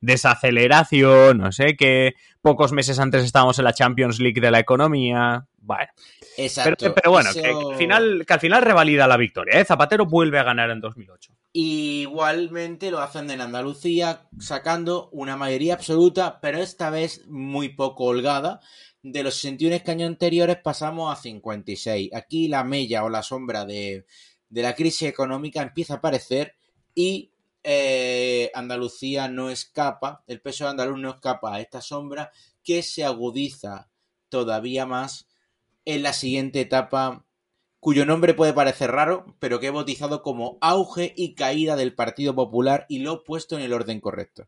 desaceleración, 0.00 1.38
no 1.38 1.52
sé 1.52 1.76
qué, 1.76 2.14
pocos 2.42 2.72
meses 2.72 2.98
antes 2.98 3.24
estábamos 3.24 3.58
en 3.58 3.64
la 3.64 3.72
Champions 3.72 4.18
League 4.20 4.40
de 4.40 4.50
la 4.50 4.58
economía, 4.58 5.46
bueno. 5.58 5.90
Pero, 6.36 6.46
exacto. 6.46 6.94
pero 6.94 7.10
bueno, 7.12 7.30
Eso- 7.30 7.40
que, 7.40 7.48
al 7.48 7.76
final, 7.76 8.24
que 8.26 8.32
al 8.34 8.40
final 8.40 8.62
revalida 8.62 9.06
la 9.06 9.16
victoria, 9.16 9.60
¿eh? 9.60 9.64
Zapatero 9.64 10.06
vuelve 10.06 10.38
a 10.38 10.42
ganar 10.42 10.70
en 10.70 10.80
2008. 10.80 11.32
Igualmente 11.52 12.90
lo 12.90 13.00
hacen 13.00 13.30
en 13.30 13.40
Andalucía, 13.40 14.28
sacando 14.38 15.08
una 15.12 15.36
mayoría 15.36 15.74
absoluta, 15.74 16.40
pero 16.40 16.58
esta 16.58 16.90
vez 16.90 17.26
muy 17.28 17.70
poco 17.70 18.04
holgada. 18.04 18.60
De 19.02 19.22
los 19.22 19.34
61 19.34 19.74
escaños 19.76 20.08
anteriores 20.08 20.58
pasamos 20.62 21.12
a 21.12 21.20
56. 21.20 22.10
Aquí 22.14 22.48
la 22.48 22.64
mella 22.64 23.04
o 23.04 23.08
la 23.08 23.22
sombra 23.22 23.64
de, 23.64 24.06
de 24.48 24.62
la 24.62 24.74
crisis 24.74 25.08
económica 25.08 25.60
empieza 25.62 25.94
a 25.94 25.96
aparecer 25.98 26.54
y 26.94 27.31
eh, 27.64 28.50
Andalucía 28.54 29.28
no 29.28 29.50
escapa, 29.50 30.24
el 30.26 30.40
peso 30.40 30.68
andaluz 30.68 30.98
no 30.98 31.10
escapa 31.10 31.54
a 31.54 31.60
esta 31.60 31.80
sombra 31.80 32.30
que 32.64 32.82
se 32.82 33.04
agudiza 33.04 33.88
todavía 34.28 34.86
más 34.86 35.28
en 35.84 36.02
la 36.02 36.12
siguiente 36.12 36.60
etapa 36.60 37.24
cuyo 37.80 38.06
nombre 38.06 38.34
puede 38.34 38.52
parecer 38.52 38.92
raro, 38.92 39.36
pero 39.40 39.58
que 39.58 39.66
he 39.66 39.70
bautizado 39.70 40.22
como 40.22 40.56
auge 40.60 41.12
y 41.16 41.34
caída 41.34 41.74
del 41.74 41.94
Partido 41.94 42.32
Popular 42.34 42.86
y 42.88 43.00
lo 43.00 43.14
he 43.14 43.24
puesto 43.24 43.56
en 43.56 43.64
el 43.64 43.72
orden 43.72 44.00
correcto. 44.00 44.46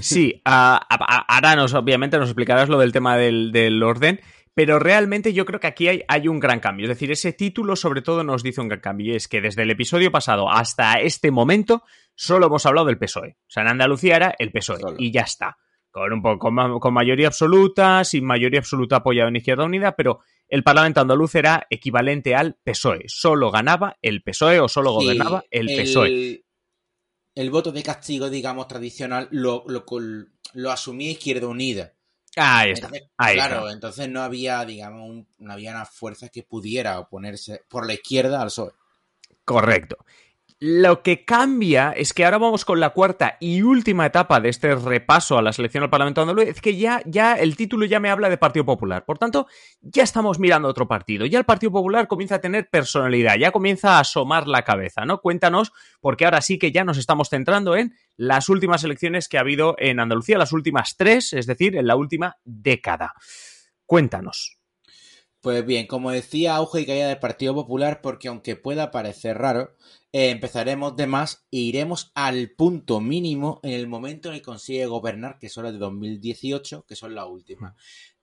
Sí, 0.00 0.40
ahora 0.44 1.56
nos, 1.56 1.74
obviamente 1.74 2.16
nos 2.16 2.28
explicarás 2.28 2.68
lo 2.68 2.78
del 2.78 2.92
tema 2.92 3.16
del 3.16 3.82
orden, 3.82 4.20
pero 4.54 4.78
realmente 4.78 5.32
yo 5.32 5.44
creo 5.44 5.58
que 5.60 5.66
aquí 5.66 5.88
hay, 5.88 6.02
hay 6.08 6.28
un 6.28 6.38
gran 6.40 6.60
cambio. 6.60 6.84
Es 6.84 6.90
decir, 6.90 7.10
ese 7.10 7.32
título 7.32 7.74
sobre 7.76 8.02
todo 8.02 8.22
nos 8.22 8.42
dice 8.42 8.60
un 8.60 8.68
gran 8.68 8.80
cambio. 8.80 9.12
Y 9.12 9.16
es 9.16 9.26
que 9.28 9.40
desde 9.40 9.62
el 9.62 9.70
episodio 9.70 10.12
pasado 10.12 10.50
hasta 10.50 10.94
este 11.00 11.30
momento 11.30 11.82
solo 12.14 12.46
hemos 12.46 12.64
hablado 12.64 12.86
del 12.86 12.98
PSOE. 12.98 13.36
O 13.40 13.50
sea, 13.50 13.62
en 13.64 13.70
Andalucía 13.70 14.16
era 14.16 14.34
el 14.38 14.52
PSOE 14.52 14.78
Solo. 14.80 14.96
y 14.98 15.10
ya 15.10 15.22
está. 15.22 15.56
Con, 15.90 16.12
un 16.12 16.22
poco, 16.22 16.38
con, 16.38 16.54
ma- 16.54 16.78
con 16.80 16.92
mayoría 16.94 17.28
absoluta, 17.28 18.02
sin 18.04 18.24
mayoría 18.24 18.58
absoluta 18.60 18.96
apoyado 18.96 19.28
en 19.28 19.36
Izquierda 19.36 19.64
Unida, 19.64 19.94
pero 19.94 20.20
el 20.48 20.64
Parlamento 20.64 21.00
andaluz 21.00 21.34
era 21.36 21.66
equivalente 21.70 22.34
al 22.34 22.56
PSOE. 22.64 23.04
Solo 23.06 23.50
ganaba 23.52 23.96
el 24.02 24.22
PSOE 24.22 24.58
o 24.60 24.68
solo 24.68 24.90
Sí, 24.98 25.06
gobernaba 25.06 25.44
el 25.50 25.70
E. 25.70 25.82
PSOE. 25.82 26.08
El, 26.08 26.44
el 27.36 27.50
voto 27.50 27.70
de 27.72 27.82
castigo, 27.84 28.28
digamos, 28.30 28.66
tradicional, 28.68 29.28
lo, 29.30 29.64
lo, 29.68 29.84
lo 30.54 30.70
asumía 30.70 31.10
Izquierda 31.12 31.46
Unida. 31.48 31.94
Ahí 32.36 32.72
está. 32.72 32.86
Entonces, 32.86 33.10
Ahí 33.16 33.34
claro, 33.36 33.58
está. 33.60 33.72
entonces 33.72 34.08
no 34.08 34.22
había, 34.22 34.64
digamos, 34.64 35.08
un- 35.08 35.28
no 35.38 35.52
había 35.52 35.70
una 35.70 35.84
fuerza 35.84 36.28
que 36.28 36.42
pudiera 36.42 36.98
oponerse 36.98 37.62
por 37.68 37.86
la 37.86 37.94
izquierda 37.94 38.40
al 38.40 38.48
PSOE. 38.48 38.72
Correcto. 39.44 39.96
Lo 40.60 41.02
que 41.02 41.24
cambia 41.24 41.92
es 41.96 42.12
que 42.12 42.24
ahora 42.24 42.38
vamos 42.38 42.64
con 42.64 42.78
la 42.78 42.90
cuarta 42.90 43.36
y 43.40 43.62
última 43.62 44.06
etapa 44.06 44.40
de 44.40 44.50
este 44.50 44.76
repaso 44.76 45.36
a 45.36 45.42
la 45.42 45.52
selección 45.52 45.82
al 45.82 45.90
Parlamento 45.90 46.20
andaluz, 46.20 46.44
es 46.46 46.60
que 46.60 46.76
ya, 46.76 47.02
ya 47.06 47.34
el 47.34 47.56
título 47.56 47.86
ya 47.86 47.98
me 47.98 48.08
habla 48.08 48.30
de 48.30 48.38
Partido 48.38 48.64
Popular. 48.64 49.04
Por 49.04 49.18
tanto, 49.18 49.48
ya 49.80 50.04
estamos 50.04 50.38
mirando 50.38 50.68
otro 50.68 50.86
partido. 50.86 51.26
Ya 51.26 51.40
el 51.40 51.44
Partido 51.44 51.72
Popular 51.72 52.06
comienza 52.06 52.36
a 52.36 52.40
tener 52.40 52.70
personalidad, 52.70 53.36
ya 53.36 53.50
comienza 53.50 53.96
a 53.96 54.00
asomar 54.00 54.46
la 54.46 54.62
cabeza, 54.62 55.04
¿no? 55.04 55.20
Cuéntanos, 55.20 55.72
porque 56.00 56.24
ahora 56.24 56.40
sí 56.40 56.56
que 56.58 56.70
ya 56.70 56.84
nos 56.84 56.98
estamos 56.98 57.30
centrando 57.30 57.76
en 57.76 57.92
las 58.16 58.48
últimas 58.48 58.84
elecciones 58.84 59.28
que 59.28 59.38
ha 59.38 59.40
habido 59.40 59.74
en 59.78 59.98
Andalucía, 59.98 60.38
las 60.38 60.52
últimas 60.52 60.96
tres, 60.96 61.32
es 61.32 61.46
decir, 61.46 61.76
en 61.76 61.88
la 61.88 61.96
última 61.96 62.36
década. 62.44 63.12
Cuéntanos. 63.86 64.63
Pues 65.44 65.66
bien, 65.66 65.86
como 65.86 66.10
decía, 66.10 66.56
auge 66.56 66.80
y 66.80 66.86
caída 66.86 67.08
del 67.08 67.18
Partido 67.18 67.54
Popular, 67.54 68.00
porque 68.00 68.28
aunque 68.28 68.56
pueda 68.56 68.90
parecer 68.90 69.36
raro, 69.36 69.76
eh, 70.10 70.30
empezaremos 70.30 70.96
de 70.96 71.06
más 71.06 71.44
e 71.50 71.58
iremos 71.58 72.12
al 72.14 72.52
punto 72.52 72.98
mínimo 73.02 73.60
en 73.62 73.72
el 73.72 73.86
momento 73.86 74.30
en 74.30 74.36
el 74.36 74.40
que 74.40 74.46
consigue 74.46 74.86
gobernar, 74.86 75.38
que 75.38 75.50
son 75.50 75.64
las 75.64 75.74
de 75.74 75.80
2018, 75.80 76.86
que 76.88 76.96
son 76.96 77.14
las 77.14 77.26
últimas. 77.26 77.74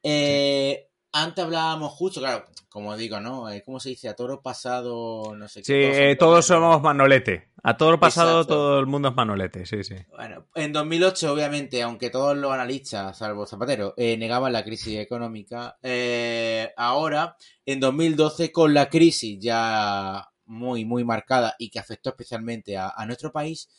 Eh, 0.02 0.90
antes 1.14 1.44
hablábamos 1.44 1.92
justo, 1.94 2.20
claro, 2.20 2.46
como 2.70 2.96
digo, 2.96 3.20
¿no? 3.20 3.50
Eh, 3.50 3.64
¿Cómo 3.66 3.80
se 3.80 3.90
dice? 3.90 4.08
A 4.08 4.16
toro 4.16 4.42
pasado, 4.42 5.36
no 5.36 5.48
sé 5.48 5.62
qué. 5.62 6.12
Sí, 6.12 6.18
todos, 6.18 6.46
somos 6.46 6.82
Manolete. 6.82 7.50
A 7.64 7.78
toro 7.78 8.00
pasado 8.00 8.46
todo 8.46 8.80
el 8.80 8.86
mundo 8.86 9.10
es 9.10 9.16
Manolete, 9.16 9.66
sí, 9.66 9.84
sí. 9.84 9.96
Bueno, 10.10 10.48
en 10.56 10.72
2008, 10.72 11.34
obviamente, 11.34 11.82
aunque 11.82 12.10
todos 12.10 12.38
los 12.38 12.52
analistas, 12.52 13.18
salvo 13.18 13.46
Zapatero, 13.46 13.94
negaban 13.98 14.54
la 14.54 14.64
crisis 14.64 15.00
económica, 15.00 15.78
ahora, 16.78 17.36
en 17.66 17.80
2012, 17.80 18.52
con 18.52 18.74
la 18.74 18.90
crisis 18.90 19.38
ya 19.40 20.28
muy, 20.46 20.86
muy 20.86 21.04
marcada 21.04 21.56
y 21.60 21.70
que 21.70 21.80
afectó 21.80 22.10
especialmente 22.10 22.78
a, 22.78 22.94
nuestro 23.06 23.32
país, 23.32 23.70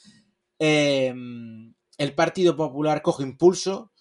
el 0.59 2.15
Partido 2.15 2.57
Popular 2.57 3.03
coge 3.03 3.23
impulso, 3.23 3.92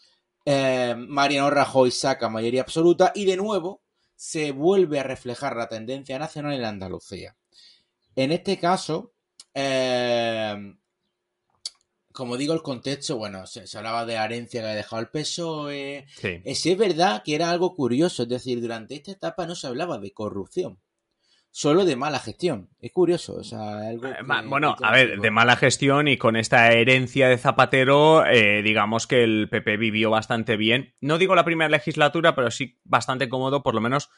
eh, 0.45 0.95
Mariano 0.97 1.49
Rajoy 1.49 1.91
saca 1.91 2.29
mayoría 2.29 2.61
absoluta 2.61 3.11
y 3.15 3.25
de 3.25 3.37
nuevo 3.37 3.81
se 4.15 4.51
vuelve 4.51 4.99
a 4.99 5.03
reflejar 5.03 5.55
la 5.55 5.67
tendencia 5.67 6.19
nacional 6.19 6.53
en 6.53 6.65
Andalucía. 6.65 7.35
En 8.15 8.31
este 8.31 8.59
caso, 8.59 9.13
em, 9.53 10.77
como 12.11 12.37
digo, 12.37 12.53
el 12.53 12.61
contexto, 12.61 13.17
bueno, 13.17 13.47
se, 13.47 13.65
hablaba 13.77 14.05
de 14.05 14.15
la 14.15 14.25
herencia 14.25 14.61
que 14.61 14.67
había 14.67 14.77
dejado 14.77 15.01
el 15.01 15.09
PSOE. 15.09 16.05
Sí. 16.15 16.41
Es, 16.43 16.77
verdad 16.77 17.23
que 17.23 17.35
era 17.35 17.49
algo 17.49 17.75
curioso, 17.75 18.23
es 18.23 18.29
decir, 18.29 18.61
durante 18.61 18.95
esta 18.95 19.11
etapa 19.11 19.47
no 19.47 19.55
se 19.55 19.67
hablaba 19.67 19.97
de 19.97 20.11
corrupción 20.11 20.79
solo 21.51 21.85
de 21.85 21.95
mala 21.95 22.19
gestión. 22.19 22.69
Es 22.79 22.91
curioso, 22.91 23.35
o 23.35 23.43
sea, 23.43 23.89
algo 23.89 24.07
eh, 24.07 24.15
bueno, 24.45 24.75
a 24.81 24.91
ver, 24.91 25.19
de 25.19 25.31
mala 25.31 25.57
gestión 25.57 26.07
y 26.07 26.17
con 26.17 26.35
esta 26.35 26.71
herencia 26.71 27.27
de 27.27 27.37
Zapatero, 27.37 28.25
eh, 28.25 28.61
digamos 28.63 29.05
que 29.05 29.23
el 29.23 29.49
PP 29.49 29.77
vivió 29.77 30.09
bastante 30.09 30.57
bien. 30.57 30.95
No 31.01 31.17
digo 31.17 31.35
la 31.35 31.45
primera 31.45 31.69
legislatura, 31.69 32.33
pero 32.35 32.49
sí 32.49 32.79
bastante 32.85 33.29
cómodo, 33.29 33.63
por 33.63 33.75
lo 33.75 33.81
menos 33.81 34.09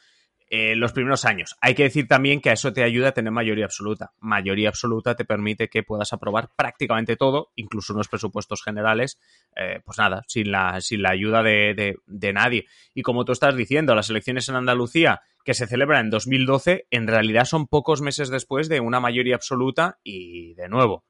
eh, 0.48 0.76
los 0.76 0.92
primeros 0.92 1.24
años. 1.24 1.56
Hay 1.60 1.74
que 1.74 1.84
decir 1.84 2.06
también 2.06 2.40
que 2.40 2.50
a 2.50 2.52
eso 2.52 2.72
te 2.72 2.84
ayuda 2.84 3.08
a 3.08 3.12
tener 3.12 3.32
mayoría 3.32 3.64
absoluta. 3.64 4.12
Mayoría 4.20 4.68
absoluta 4.68 5.14
te 5.16 5.24
permite 5.24 5.68
que 5.68 5.82
puedas 5.82 6.12
aprobar 6.12 6.50
prácticamente 6.54 7.16
todo, 7.16 7.50
incluso 7.56 7.94
unos 7.94 8.08
presupuestos 8.08 8.62
generales, 8.62 9.18
eh, 9.56 9.80
pues 9.84 9.98
nada, 9.98 10.22
sin 10.28 10.52
la, 10.52 10.80
sin 10.80 11.02
la 11.02 11.10
ayuda 11.10 11.42
de, 11.42 11.96
de, 12.06 12.32
nadie. 12.32 12.66
Y 12.94 13.02
como 13.02 13.24
tú 13.24 13.32
estás 13.32 13.56
diciendo, 13.56 13.94
las 13.94 14.10
elecciones 14.10 14.48
en 14.48 14.56
Andalucía 14.56 15.22
que 15.44 15.54
se 15.54 15.66
celebran 15.66 16.06
en 16.06 16.10
2012, 16.10 16.86
en 16.90 17.06
realidad 17.06 17.46
son 17.46 17.66
pocos 17.66 18.00
meses 18.00 18.28
después 18.28 18.68
de 18.68 18.80
una 18.80 19.00
mayoría 19.00 19.36
absoluta 19.36 19.98
y, 20.02 20.54
de 20.54 20.68
nuevo, 20.68 21.04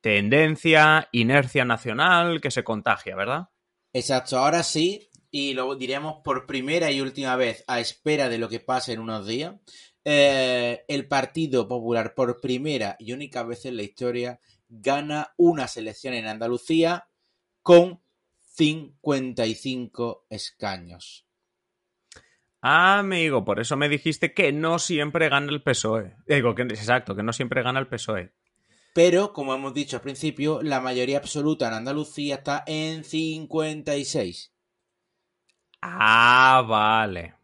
tendencia, 0.00 1.08
inercia 1.10 1.64
nacional 1.64 2.40
que 2.40 2.50
se 2.50 2.64
contagia, 2.64 3.16
¿verdad? 3.16 3.48
Exacto, 3.92 4.38
ahora 4.38 4.62
sí, 4.62 5.10
y 5.30 5.54
lo 5.54 5.74
diremos 5.74 6.16
por 6.24 6.46
primera 6.46 6.90
y 6.90 7.00
última 7.00 7.36
vez 7.36 7.64
a 7.66 7.80
espera 7.80 8.28
de 8.28 8.38
lo 8.38 8.48
que 8.48 8.60
pase 8.60 8.92
en 8.92 9.00
unos 9.00 9.26
días, 9.26 9.54
eh, 10.04 10.84
el 10.88 11.08
Partido 11.08 11.66
Popular 11.66 12.14
por 12.14 12.40
primera 12.40 12.96
y 12.98 13.12
única 13.12 13.42
vez 13.42 13.64
en 13.64 13.76
la 13.76 13.82
historia 13.82 14.40
gana 14.68 15.34
una 15.36 15.68
selección 15.68 16.14
en 16.14 16.26
Andalucía 16.26 17.08
con 17.62 18.00
55 18.40 20.26
escaños. 20.30 21.26
Amigo, 22.60 23.44
por 23.44 23.60
eso 23.60 23.76
me 23.76 23.88
dijiste 23.88 24.32
que 24.32 24.52
no 24.52 24.78
siempre 24.78 25.28
gana 25.28 25.52
el 25.52 25.62
PSOE. 25.62 26.16
Digo, 26.26 26.54
que, 26.54 26.62
exacto, 26.62 27.14
que 27.14 27.22
no 27.22 27.32
siempre 27.32 27.62
gana 27.62 27.78
el 27.78 27.86
PSOE. 27.86 28.32
Pero, 28.94 29.32
como 29.32 29.54
hemos 29.54 29.74
dicho 29.74 29.96
al 29.96 30.02
principio, 30.02 30.62
la 30.62 30.80
mayoría 30.80 31.18
absoluta 31.18 31.68
en 31.68 31.74
Andalucía 31.74 32.36
está 32.36 32.64
en 32.66 33.04
56. 33.04 34.55
Ah, 35.82 36.64
vale. 36.66 37.34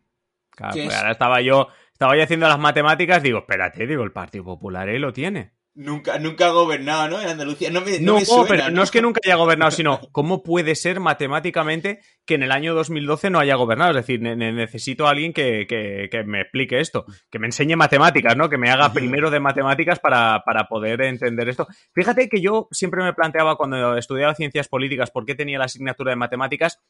Pues 0.56 0.94
ahora 0.94 1.12
estaba 1.12 1.40
yo, 1.40 1.68
estaba 1.92 2.16
yo 2.16 2.22
haciendo 2.22 2.48
las 2.48 2.58
matemáticas, 2.58 3.22
digo, 3.22 3.38
espérate, 3.38 3.86
digo, 3.86 4.02
el 4.02 4.12
Partido 4.12 4.44
Popular 4.44 4.88
él 4.88 5.02
lo 5.02 5.12
tiene. 5.12 5.52
Nunca, 5.74 6.18
nunca 6.18 6.48
ha 6.48 6.50
gobernado, 6.50 7.08
¿no? 7.08 7.22
En 7.22 7.28
Andalucía. 7.28 7.70
No, 7.70 7.80
me, 7.80 7.98
no, 7.98 8.18
pero 8.46 8.68
¿no? 8.70 8.82
es 8.82 8.90
que 8.90 9.00
nunca 9.00 9.20
haya 9.24 9.36
gobernado, 9.36 9.70
sino 9.70 10.00
cómo 10.12 10.42
puede 10.42 10.74
ser 10.74 11.00
matemáticamente 11.00 12.00
que 12.26 12.34
en 12.34 12.42
el 12.42 12.52
año 12.52 12.74
2012 12.74 13.30
no 13.30 13.38
haya 13.38 13.54
gobernado. 13.54 13.92
Es 13.92 14.06
decir, 14.06 14.20
necesito 14.20 15.06
a 15.06 15.10
alguien 15.10 15.32
que, 15.32 15.66
que, 15.66 16.24
me 16.24 16.42
explique 16.42 16.78
esto, 16.78 17.06
que 17.30 17.38
me 17.38 17.46
enseñe 17.46 17.74
matemáticas, 17.74 18.36
¿no? 18.36 18.50
Que 18.50 18.58
me 18.58 18.70
haga 18.70 18.92
primero 18.92 19.30
de 19.30 19.40
matemáticas 19.40 19.98
para, 19.98 20.42
para, 20.44 20.68
poder 20.68 21.00
entender 21.02 21.48
esto. 21.48 21.66
Fíjate 21.94 22.28
que 22.28 22.42
yo 22.42 22.68
siempre 22.70 23.02
me 23.02 23.14
planteaba 23.14 23.56
cuando 23.56 23.96
estudiaba 23.96 24.34
ciencias 24.34 24.68
políticas 24.68 25.10
por 25.10 25.24
qué 25.24 25.34
tenía 25.34 25.58
la 25.58 25.64
asignatura 25.64 26.10
de 26.10 26.16
matemáticas 26.16 26.82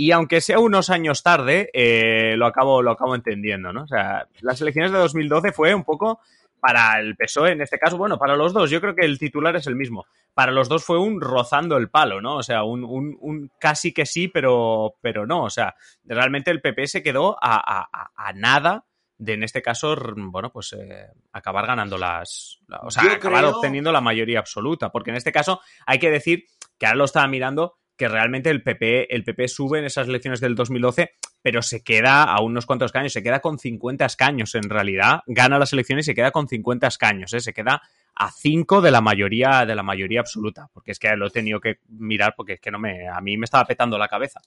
y 0.00 0.12
aunque 0.12 0.40
sea 0.40 0.60
unos 0.60 0.90
años 0.90 1.24
tarde, 1.24 1.70
eh, 1.72 2.36
lo, 2.36 2.46
acabo, 2.46 2.82
lo 2.82 2.92
acabo 2.92 3.16
entendiendo, 3.16 3.72
¿no? 3.72 3.82
O 3.82 3.88
sea, 3.88 4.28
las 4.42 4.60
elecciones 4.60 4.92
de 4.92 4.98
2012 4.98 5.50
fue 5.50 5.74
un 5.74 5.82
poco 5.82 6.20
para 6.60 7.00
el 7.00 7.16
PSOE, 7.16 7.50
en 7.50 7.62
este 7.62 7.80
caso, 7.80 7.98
bueno, 7.98 8.16
para 8.16 8.36
los 8.36 8.52
dos, 8.52 8.70
yo 8.70 8.80
creo 8.80 8.94
que 8.94 9.04
el 9.04 9.18
titular 9.18 9.56
es 9.56 9.66
el 9.66 9.74
mismo. 9.74 10.06
Para 10.34 10.52
los 10.52 10.68
dos 10.68 10.84
fue 10.84 11.00
un 11.00 11.20
rozando 11.20 11.76
el 11.76 11.90
palo, 11.90 12.20
¿no? 12.20 12.36
O 12.36 12.44
sea, 12.44 12.62
un, 12.62 12.84
un, 12.84 13.50
casi 13.58 13.92
que 13.92 14.06
sí, 14.06 14.28
pero, 14.28 14.94
pero 15.00 15.26
no. 15.26 15.42
O 15.42 15.50
sea, 15.50 15.74
realmente 16.04 16.52
el 16.52 16.60
PP 16.60 16.86
se 16.86 17.02
quedó 17.02 17.36
a, 17.42 17.88
a, 18.14 18.32
nada 18.34 18.84
de, 19.16 19.32
en 19.32 19.42
este 19.42 19.62
caso, 19.62 19.96
bueno, 20.14 20.52
pues 20.52 20.74
eh, 20.74 21.08
acabar 21.32 21.66
ganando 21.66 21.98
las. 21.98 22.60
O 22.82 22.90
sea, 22.92 23.14
acabar 23.14 23.44
obteniendo 23.46 23.90
la 23.90 24.00
mayoría 24.00 24.38
absoluta. 24.38 24.92
Porque 24.92 25.10
en 25.10 25.16
este 25.16 25.32
caso 25.32 25.60
hay 25.86 25.98
que 25.98 26.08
decir 26.08 26.44
que 26.78 26.86
ahora 26.86 26.98
lo 26.98 27.04
estaba 27.06 27.26
mirando 27.26 27.77
que 27.98 28.08
realmente 28.08 28.48
el 28.48 28.62
PP, 28.62 29.14
el 29.14 29.24
PP 29.24 29.48
sube 29.48 29.80
en 29.80 29.84
esas 29.84 30.08
elecciones 30.08 30.40
del 30.40 30.54
2012, 30.54 31.16
pero 31.42 31.60
se 31.60 31.82
queda 31.82 32.22
a 32.22 32.40
unos 32.40 32.64
cuantos 32.64 32.86
escaños, 32.86 33.12
se 33.12 33.22
queda 33.22 33.40
con 33.40 33.58
50 33.58 34.06
escaños 34.06 34.54
en 34.54 34.70
realidad, 34.70 35.20
gana 35.26 35.58
las 35.58 35.72
elecciones 35.72 36.06
y 36.06 36.12
se 36.12 36.14
queda 36.14 36.30
con 36.30 36.48
50 36.48 36.86
escaños, 36.86 37.34
¿eh? 37.34 37.40
se 37.40 37.52
queda 37.52 37.82
a 38.14 38.30
5 38.30 38.80
de 38.80 38.90
la 38.92 39.00
mayoría 39.00 39.66
de 39.66 39.74
la 39.74 39.82
mayoría 39.82 40.20
absoluta, 40.20 40.68
porque 40.72 40.92
es 40.92 40.98
que 40.98 41.14
lo 41.16 41.26
he 41.26 41.30
tenido 41.30 41.60
que 41.60 41.80
mirar 41.88 42.34
porque 42.36 42.54
es 42.54 42.60
que 42.60 42.70
no 42.70 42.78
me 42.78 43.08
a 43.08 43.20
mí 43.20 43.36
me 43.36 43.44
estaba 43.44 43.64
petando 43.64 43.98
la 43.98 44.08
cabeza. 44.08 44.40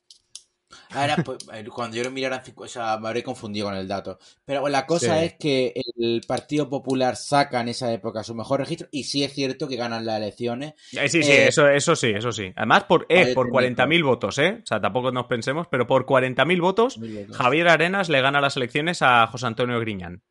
Ahora, 0.93 1.17
pues, 1.23 1.39
eh, 1.53 1.65
cuando 1.73 1.97
yo 1.97 2.03
lo 2.03 2.11
mirara, 2.11 2.43
o 2.55 2.67
sea, 2.67 2.97
me 2.97 3.07
habré 3.07 3.23
confundido 3.23 3.67
con 3.67 3.75
el 3.75 3.87
dato. 3.87 4.19
Pero 4.45 4.67
la 4.67 4.85
cosa 4.85 5.23
es 5.23 5.35
que 5.35 5.73
el 5.97 6.21
Partido 6.27 6.69
Popular 6.69 7.15
saca 7.15 7.61
en 7.61 7.69
esa 7.69 7.91
época 7.91 8.23
su 8.23 8.35
mejor 8.35 8.59
registro 8.59 8.87
y 8.91 9.03
sí 9.03 9.23
es 9.23 9.33
cierto 9.33 9.67
que 9.67 9.75
ganan 9.75 10.05
las 10.05 10.17
elecciones. 10.17 10.73
Eh, 10.93 11.09
sí, 11.09 11.23
sí, 11.23 11.31
eso, 11.31 11.67
eso 11.67 11.95
sí, 11.95 12.09
eso 12.09 12.31
sí. 12.31 12.51
Además, 12.55 12.85
por, 12.85 13.05
eh, 13.09 13.33
por 13.33 13.49
40.000 13.49 14.03
votos, 14.03 14.37
¿eh? 14.37 14.59
O 14.63 14.65
sea, 14.65 14.81
tampoco 14.81 15.11
nos 15.11 15.27
pensemos, 15.27 15.67
pero 15.69 15.87
por 15.87 16.05
40.000 16.05 16.61
votos, 16.61 16.97
votos, 16.97 17.37
Javier 17.37 17.67
Arenas 17.67 18.09
le 18.09 18.21
gana 18.21 18.41
las 18.41 18.57
elecciones 18.57 19.01
a 19.01 19.27
José 19.27 19.47
Antonio 19.47 19.79
Griñán. 19.79 20.23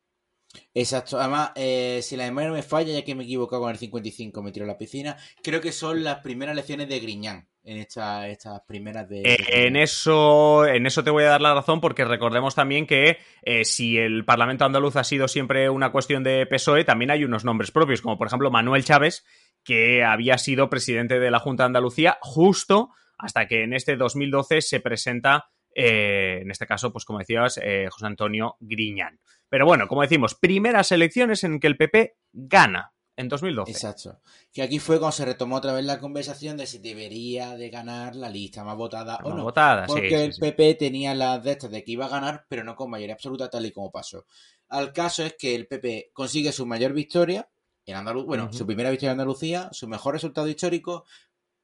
Exacto, 0.73 1.19
además, 1.19 1.51
eh, 1.55 2.01
si 2.03 2.17
la 2.17 2.25
memoria 2.25 2.49
no 2.49 2.55
me 2.55 2.63
falla, 2.63 2.93
ya 2.93 3.03
que 3.03 3.15
me 3.15 3.23
he 3.23 3.25
equivocado 3.25 3.61
con 3.61 3.71
el 3.71 3.77
55, 3.77 4.41
me 4.41 4.51
tiro 4.51 4.65
a 4.65 4.67
la 4.67 4.77
piscina, 4.77 5.17
creo 5.41 5.61
que 5.61 5.71
son 5.71 6.03
las 6.03 6.19
primeras 6.19 6.55
lecciones 6.55 6.89
de 6.89 6.99
Griñán 6.99 7.50
en 7.63 7.77
estas 7.77 8.61
primeras 8.67 9.07
de, 9.07 9.21
eh, 9.21 9.67
en 9.67 9.75
eso 9.75 10.65
en 10.65 10.85
eso 10.87 11.03
te 11.03 11.11
voy 11.11 11.23
a 11.23 11.29
dar 11.29 11.41
la 11.41 11.53
razón 11.53 11.79
porque 11.79 12.05
recordemos 12.05 12.55
también 12.55 12.87
que 12.87 13.17
eh, 13.43 13.65
si 13.65 13.97
el 13.97 14.25
Parlamento 14.25 14.65
andaluz 14.65 14.95
ha 14.95 15.03
sido 15.03 15.27
siempre 15.27 15.69
una 15.69 15.91
cuestión 15.91 16.23
de 16.23 16.45
PSOE 16.47 16.83
también 16.83 17.11
hay 17.11 17.23
unos 17.23 17.45
nombres 17.45 17.71
propios 17.71 18.01
como 18.01 18.17
por 18.17 18.27
ejemplo 18.27 18.49
Manuel 18.49 18.83
Chávez 18.83 19.23
que 19.63 20.03
había 20.03 20.37
sido 20.39 20.69
presidente 20.69 21.19
de 21.19 21.29
la 21.29 21.39
Junta 21.39 21.63
de 21.63 21.67
Andalucía 21.67 22.17
justo 22.21 22.89
hasta 23.17 23.47
que 23.47 23.63
en 23.63 23.73
este 23.73 23.95
2012 23.95 24.61
se 24.61 24.79
presenta 24.79 25.49
en 25.73 26.49
este 26.49 26.65
caso 26.65 26.91
pues 26.91 27.05
como 27.05 27.19
decías 27.19 27.59
José 27.89 28.05
Antonio 28.05 28.57
Griñán. 28.59 29.19
Pero 29.47 29.65
bueno, 29.65 29.87
como 29.87 30.01
decimos, 30.01 30.35
primeras 30.35 30.91
elecciones 30.91 31.43
en 31.43 31.59
que 31.59 31.67
el 31.67 31.77
PP 31.77 32.15
gana 32.33 32.93
en 33.21 33.29
2012. 33.29 33.71
Exacto. 33.71 34.19
Que 34.51 34.61
aquí 34.61 34.79
fue 34.79 34.99
cuando 34.99 35.13
se 35.13 35.25
retomó 35.25 35.55
otra 35.55 35.73
vez 35.73 35.85
la 35.85 35.99
conversación 35.99 36.57
de 36.57 36.67
si 36.67 36.79
debería 36.79 37.55
de 37.55 37.69
ganar 37.69 38.15
la 38.15 38.29
lista 38.29 38.63
más 38.63 38.75
votada 38.75 39.19
o 39.23 39.33
no. 39.33 39.43
Votada, 39.43 39.87
porque 39.87 40.25
el 40.25 40.33
PP 40.37 40.75
tenía 40.75 41.15
las 41.15 41.43
de 41.43 41.51
estas 41.51 41.71
de 41.71 41.83
que 41.83 41.93
iba 41.93 42.05
a 42.05 42.09
ganar, 42.09 42.45
pero 42.49 42.63
no 42.63 42.75
con 42.75 42.89
mayoría 42.89 43.15
absoluta 43.15 43.49
tal 43.49 43.65
y 43.65 43.71
como 43.71 43.91
pasó. 43.91 44.25
Al 44.67 44.93
caso 44.93 45.23
es 45.23 45.35
que 45.37 45.55
el 45.55 45.67
PP 45.67 46.11
consigue 46.13 46.51
su 46.51 46.65
mayor 46.65 46.93
victoria 46.93 47.49
en 47.85 47.95
Andalucía, 47.95 48.27
bueno, 48.27 48.53
su 48.53 48.65
primera 48.65 48.89
victoria 48.89 49.11
en 49.11 49.19
Andalucía, 49.19 49.69
su 49.71 49.87
mejor 49.87 50.13
resultado 50.13 50.47
histórico, 50.47 51.05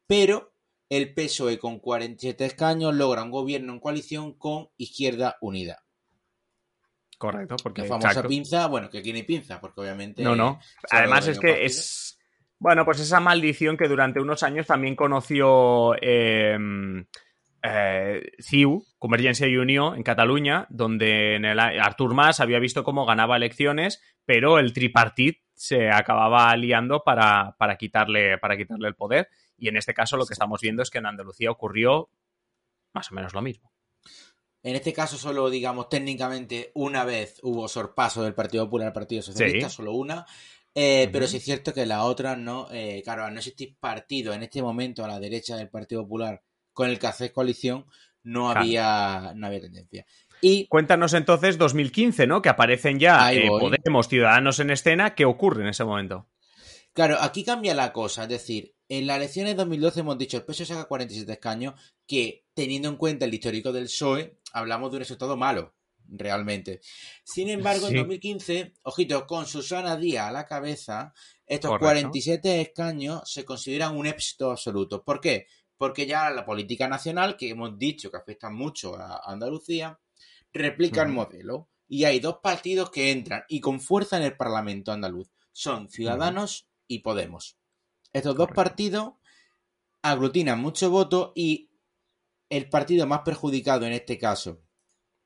pero 0.07 0.53
el 0.89 1.13
PSOE 1.13 1.59
con 1.59 1.79
47 1.79 2.45
escaños 2.45 2.95
logra 2.95 3.23
un 3.23 3.31
gobierno 3.31 3.73
en 3.73 3.79
coalición 3.79 4.33
con 4.33 4.69
Izquierda 4.77 5.37
Unida. 5.41 5.83
Correcto, 7.17 7.55
porque 7.63 7.81
la 7.81 7.87
famosa 7.87 8.23
pinza, 8.23 8.67
bueno, 8.67 8.89
que 8.89 8.99
aquí 8.99 9.11
no 9.11 9.17
hay 9.17 9.23
pinza, 9.23 9.59
porque 9.59 9.81
obviamente. 9.81 10.23
No, 10.23 10.35
no. 10.35 10.59
Además 10.91 11.27
es 11.27 11.39
que 11.39 11.65
es. 11.65 12.19
Bueno, 12.59 12.85
pues 12.85 12.99
esa 12.99 13.19
maldición 13.19 13.77
que 13.77 13.87
durante 13.87 14.19
unos 14.19 14.43
años 14.43 14.65
también 14.65 14.95
conoció 14.95 15.93
em, 16.01 17.05
eh, 17.61 18.31
CIU, 18.39 18.83
Convergencia 18.97 19.47
y 19.47 19.57
Unión, 19.57 19.95
en 19.95 20.03
Cataluña, 20.03 20.65
donde 20.69 21.35
en 21.35 21.45
el, 21.45 21.59
Artur 21.59 22.15
Mas 22.15 22.39
había 22.39 22.59
visto 22.59 22.83
cómo 22.83 23.05
ganaba 23.05 23.35
elecciones, 23.35 24.01
pero 24.25 24.57
el 24.57 24.73
tripartit 24.73 25.37
se 25.53 25.89
acababa 25.89 26.49
aliando 26.49 27.03
para, 27.03 27.55
para, 27.59 27.77
quitarle, 27.77 28.37
para 28.39 28.57
quitarle 28.57 28.87
el 28.87 28.95
poder. 28.95 29.29
Y 29.55 29.69
en 29.69 29.77
este 29.77 29.93
caso 29.93 30.17
lo 30.17 30.25
que 30.25 30.33
estamos 30.33 30.61
viendo 30.61 30.81
es 30.81 30.89
que 30.89 30.97
en 30.97 31.07
Andalucía 31.07 31.51
ocurrió 31.51 32.09
más 32.93 33.11
o 33.11 33.15
menos 33.15 33.33
lo 33.33 33.41
mismo. 33.41 33.71
En 34.63 34.75
este 34.75 34.91
caso, 34.91 35.17
solo, 35.17 35.49
digamos, 35.49 35.89
técnicamente 35.89 36.71
una 36.73 37.05
vez 37.05 37.39
hubo 37.43 37.67
sorpaso 37.67 38.23
del 38.23 38.33
Partido 38.33 38.65
Popular 38.65 38.87
al 38.87 38.93
Partido 38.93 39.21
Socialista, 39.21 39.69
solo 39.69 39.93
una. 39.93 40.25
Eh, 40.75 41.09
pero 41.11 41.25
sí 41.25 41.37
es 41.37 41.43
cierto 41.43 41.73
que 41.73 41.85
la 41.85 42.03
otra 42.03 42.35
no. 42.35 42.67
Eh, 42.71 43.01
claro, 43.03 43.25
al 43.25 43.33
no 43.33 43.39
existir 43.39 43.75
partido 43.79 44.33
en 44.33 44.43
este 44.43 44.61
momento 44.61 45.03
a 45.03 45.07
la 45.07 45.19
derecha 45.19 45.55
del 45.55 45.69
Partido 45.69 46.03
Popular 46.03 46.43
con 46.73 46.89
el 46.89 46.99
que 46.99 47.07
hace 47.07 47.31
coalición, 47.31 47.85
no 48.23 48.49
había, 48.51 49.33
no 49.35 49.47
había 49.47 49.61
tendencia. 49.61 50.05
Y 50.41 50.67
cuéntanos 50.67 51.13
entonces 51.13 51.57
2015, 51.57 52.27
¿no? 52.27 52.41
Que 52.41 52.49
aparecen 52.49 52.99
ya 52.99 53.33
eh, 53.33 53.47
Podemos, 53.47 54.07
Ciudadanos 54.07 54.59
en 54.59 54.69
escena. 54.69 55.15
¿Qué 55.15 55.25
ocurre 55.25 55.63
en 55.63 55.69
ese 55.69 55.83
momento? 55.83 56.27
Claro, 56.93 57.17
aquí 57.21 57.43
cambia 57.43 57.73
la 57.73 57.91
cosa. 57.91 58.23
Es 58.23 58.29
decir, 58.29 58.75
en 58.89 59.07
las 59.07 59.17
elecciones 59.17 59.53
de 59.53 59.57
2012 59.57 59.99
hemos 60.01 60.17
dicho 60.17 60.37
el 60.37 60.43
PSOE 60.43 60.65
saca 60.67 60.85
47 60.85 61.31
escaños, 61.31 61.73
que 62.05 62.45
teniendo 62.57 62.89
en 62.89 62.95
cuenta 62.95 63.25
el 63.25 63.33
histórico 63.35 63.71
del 63.71 63.83
PSOE, 63.83 64.39
hablamos 64.51 64.89
de 64.89 64.95
un 64.95 65.01
resultado 65.01 65.37
malo, 65.37 65.75
realmente. 66.07 66.81
Sin 67.23 67.49
embargo, 67.49 67.87
en 67.87 67.97
2015, 67.97 68.73
ojito, 68.81 69.27
con 69.27 69.45
Susana 69.45 69.95
Díaz 69.95 70.29
a 70.29 70.31
la 70.31 70.47
cabeza, 70.47 71.13
estos 71.45 71.77
47 71.77 72.59
escaños 72.61 73.21
se 73.31 73.45
consideran 73.45 73.95
un 73.95 74.07
éxito 74.07 74.49
absoluto. 74.49 75.03
¿Por 75.03 75.21
qué? 75.21 75.45
Porque 75.77 76.07
ya 76.07 76.31
la 76.31 76.47
política 76.47 76.87
nacional, 76.87 77.37
que 77.37 77.51
hemos 77.51 77.77
dicho 77.77 78.09
que 78.09 78.17
afecta 78.17 78.49
mucho 78.49 78.95
a 78.95 79.21
Andalucía, 79.31 79.99
replica 80.51 81.03
el 81.03 81.09
modelo. 81.09 81.69
Y 81.87 82.05
hay 82.05 82.19
dos 82.19 82.39
partidos 82.41 82.89
que 82.89 83.11
entran 83.11 83.43
y 83.47 83.61
con 83.61 83.79
fuerza 83.79 84.17
en 84.17 84.23
el 84.23 84.35
Parlamento 84.35 84.91
andaluz. 84.91 85.29
Son 85.51 85.91
Ciudadanos 85.91 86.67
y 86.87 86.99
Podemos. 86.99 87.59
Estos 88.13 88.35
dos 88.35 88.49
partidos 88.51 89.13
aglutinan 90.01 90.59
mucho 90.59 90.89
voto 90.89 91.33
y 91.35 91.67
el 92.49 92.69
partido 92.69 93.05
más 93.07 93.21
perjudicado 93.21 93.85
en 93.85 93.93
este 93.93 94.17
caso 94.17 94.61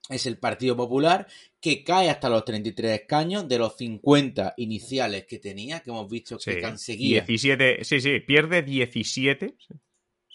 es 0.09 0.25
el 0.25 0.37
Partido 0.37 0.75
Popular, 0.75 1.27
que 1.59 1.83
cae 1.83 2.09
hasta 2.09 2.29
los 2.29 2.43
33 2.43 3.01
escaños 3.01 3.47
de 3.47 3.57
los 3.57 3.77
50 3.77 4.55
iniciales 4.57 5.25
que 5.25 5.39
tenía, 5.39 5.79
que 5.81 5.89
hemos 5.89 6.09
visto 6.09 6.37
que 6.37 6.61
conseguía. 6.61 7.21
17, 7.21 7.83
sí, 7.83 8.01
sí, 8.01 8.19
pierde 8.19 8.61
17. 8.61 9.55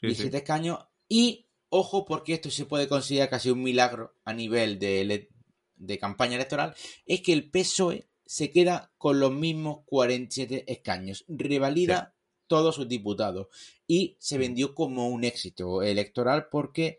17 0.01 0.37
escaños. 0.37 0.79
Y 1.09 1.47
ojo, 1.69 2.05
porque 2.05 2.35
esto 2.35 2.51
se 2.51 2.65
puede 2.65 2.89
considerar 2.89 3.29
casi 3.29 3.51
un 3.51 3.63
milagro 3.63 4.15
a 4.25 4.33
nivel 4.33 4.79
de, 4.79 5.29
de 5.75 5.99
campaña 5.99 6.37
electoral, 6.37 6.75
es 7.05 7.21
que 7.21 7.33
el 7.33 7.51
PSOE 7.51 8.09
se 8.25 8.51
queda 8.51 8.93
con 8.99 9.21
los 9.21 9.33
mismos 9.33 9.81
47 9.87 10.65
escaños. 10.73 11.25
Revalida 11.29 12.16
todos 12.47 12.75
sus 12.75 12.89
diputados. 12.89 13.49
Y 13.87 14.17
se 14.19 14.39
vendió 14.39 14.75
como 14.75 15.09
un 15.09 15.25
éxito 15.25 15.83
electoral 15.83 16.49
porque 16.51 16.99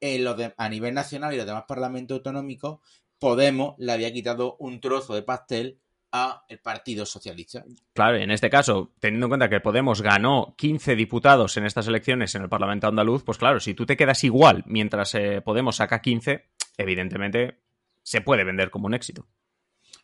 eh, 0.00 0.52
a 0.56 0.68
nivel 0.68 0.94
nacional 0.94 1.34
y 1.34 1.36
los 1.36 1.46
demás 1.46 1.64
parlamentos 1.66 2.16
autonómicos, 2.16 2.80
Podemos 3.18 3.76
le 3.78 3.92
había 3.92 4.12
quitado 4.12 4.56
un 4.58 4.78
trozo 4.78 5.14
de 5.14 5.22
pastel 5.22 5.80
a 6.12 6.44
el 6.48 6.58
Partido 6.58 7.06
Socialista. 7.06 7.64
Claro, 7.94 8.18
en 8.18 8.30
este 8.30 8.50
caso, 8.50 8.92
teniendo 9.00 9.26
en 9.26 9.30
cuenta 9.30 9.48
que 9.48 9.60
Podemos 9.60 10.02
ganó 10.02 10.54
15 10.58 10.94
diputados 10.96 11.56
en 11.56 11.64
estas 11.64 11.88
elecciones 11.88 12.34
en 12.34 12.42
el 12.42 12.50
Parlamento 12.50 12.86
andaluz, 12.86 13.24
pues 13.24 13.38
claro, 13.38 13.58
si 13.58 13.72
tú 13.72 13.86
te 13.86 13.96
quedas 13.96 14.22
igual 14.24 14.64
mientras 14.66 15.14
eh, 15.14 15.40
Podemos 15.40 15.76
saca 15.76 16.02
15, 16.02 16.44
evidentemente 16.76 17.62
se 18.02 18.20
puede 18.20 18.44
vender 18.44 18.70
como 18.70 18.86
un 18.86 18.94
éxito. 18.94 19.26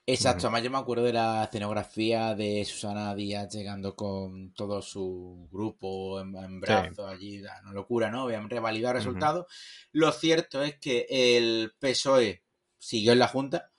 Exacto, 0.05 0.49
además 0.49 0.65
yo 0.65 0.71
me 0.71 0.79
acuerdo 0.79 1.05
de 1.05 1.13
la 1.13 1.45
escenografía 1.45 2.35
de 2.35 2.65
Susana 2.65 3.15
Díaz 3.15 3.55
llegando 3.55 3.95
con 3.95 4.53
todo 4.53 4.83
su 4.83 5.49
grupo 5.53 6.21
en, 6.21 6.61
brazos 6.61 7.07
allí, 7.09 7.41
una 7.41 7.73
locura, 7.73 8.11
¿no? 8.11 8.23
Habían 8.23 8.51
revalidado 8.51 8.95
resultados. 8.95 9.47
Lo 9.93 10.11
cierto 10.11 10.61
es 10.65 10.77
que 10.81 11.07
el 11.09 11.73
PSOE 11.79 12.43
siguió 12.79 13.13
en 13.13 13.21
la 13.21 13.29
Junta, 13.29 13.71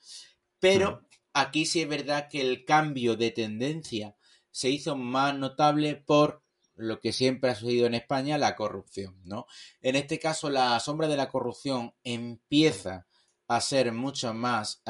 pero 0.58 1.02
aquí 1.34 1.66
sí 1.66 1.82
es 1.82 1.88
verdad 1.88 2.28
que 2.30 2.40
el 2.40 2.64
cambio 2.64 3.16
de 3.16 3.30
tendencia 3.30 4.16
se 4.50 4.70
hizo 4.70 4.96
más 4.96 5.36
notable 5.36 5.96
por 5.96 6.42
lo 6.74 7.00
que 7.00 7.12
siempre 7.12 7.50
ha 7.50 7.54
sucedido 7.54 7.86
en 7.86 7.94
España, 7.94 8.38
la 8.38 8.56
corrupción, 8.56 9.20
¿no? 9.24 9.46
En 9.82 9.94
este 9.94 10.18
caso, 10.18 10.48
la 10.48 10.80
sombra 10.80 11.06
de 11.06 11.18
la 11.18 11.28
corrupción 11.28 11.94
empieza 12.02 13.06
a 13.46 13.60
ser 13.60 13.92
mucho 13.92 14.32
más 14.32 14.82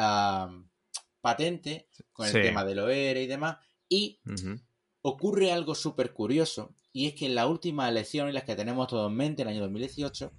patente 1.25 1.89
con 2.13 2.27
el 2.27 2.33
tema 2.33 2.67
de 2.67 2.75
lo 2.75 2.91
ERE 2.91 3.23
y 3.23 3.27
demás. 3.27 3.57
Y 3.89 4.21
ocurre 5.01 5.51
algo 5.53 5.75
súper 5.75 6.13
curioso, 6.13 6.75
y 6.93 7.07
es 7.07 7.15
que 7.15 7.27
en 7.27 7.35
las 7.35 7.47
últimas 7.47 7.89
elecciones, 7.91 8.35
las 8.35 8.45
que 8.45 8.55
tenemos 8.55 8.89
todos 8.89 9.11
en 9.11 9.17
mente, 9.17 9.43
el 9.43 9.49
año 9.49 9.63
2018, 9.63 10.33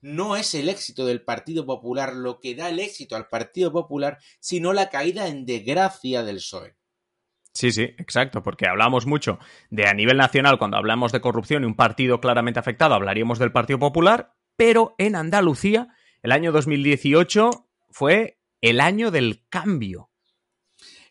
no 0.00 0.36
es 0.36 0.54
el 0.54 0.70
éxito 0.70 1.04
del 1.04 1.22
Partido 1.22 1.66
Popular 1.66 2.14
lo 2.14 2.40
que 2.40 2.54
da 2.54 2.70
el 2.70 2.80
éxito 2.80 3.14
al 3.14 3.28
Partido 3.28 3.72
Popular, 3.72 4.18
sino 4.40 4.72
la 4.72 4.88
caída 4.88 5.28
en 5.28 5.44
desgracia 5.44 6.22
del 6.22 6.36
PSOE. 6.36 6.76
Sí, 7.52 7.72
sí, 7.72 7.82
exacto, 7.82 8.42
porque 8.42 8.68
hablamos 8.68 9.06
mucho 9.06 9.38
de 9.70 9.86
a 9.86 9.94
nivel 9.94 10.16
nacional, 10.16 10.58
cuando 10.58 10.76
hablamos 10.78 11.12
de 11.12 11.20
corrupción 11.20 11.62
y 11.62 11.66
un 11.66 11.76
partido 11.76 12.20
claramente 12.20 12.60
afectado, 12.60 12.94
hablaríamos 12.94 13.38
del 13.38 13.52
Partido 13.52 13.78
Popular, 13.78 14.34
pero 14.56 14.94
en 14.98 15.14
Andalucía, 15.16 15.88
el 16.22 16.32
año 16.32 16.52
2018 16.52 17.68
fue 17.90 18.38
el 18.68 18.80
año 18.80 19.12
del 19.12 19.46
cambio. 19.48 20.10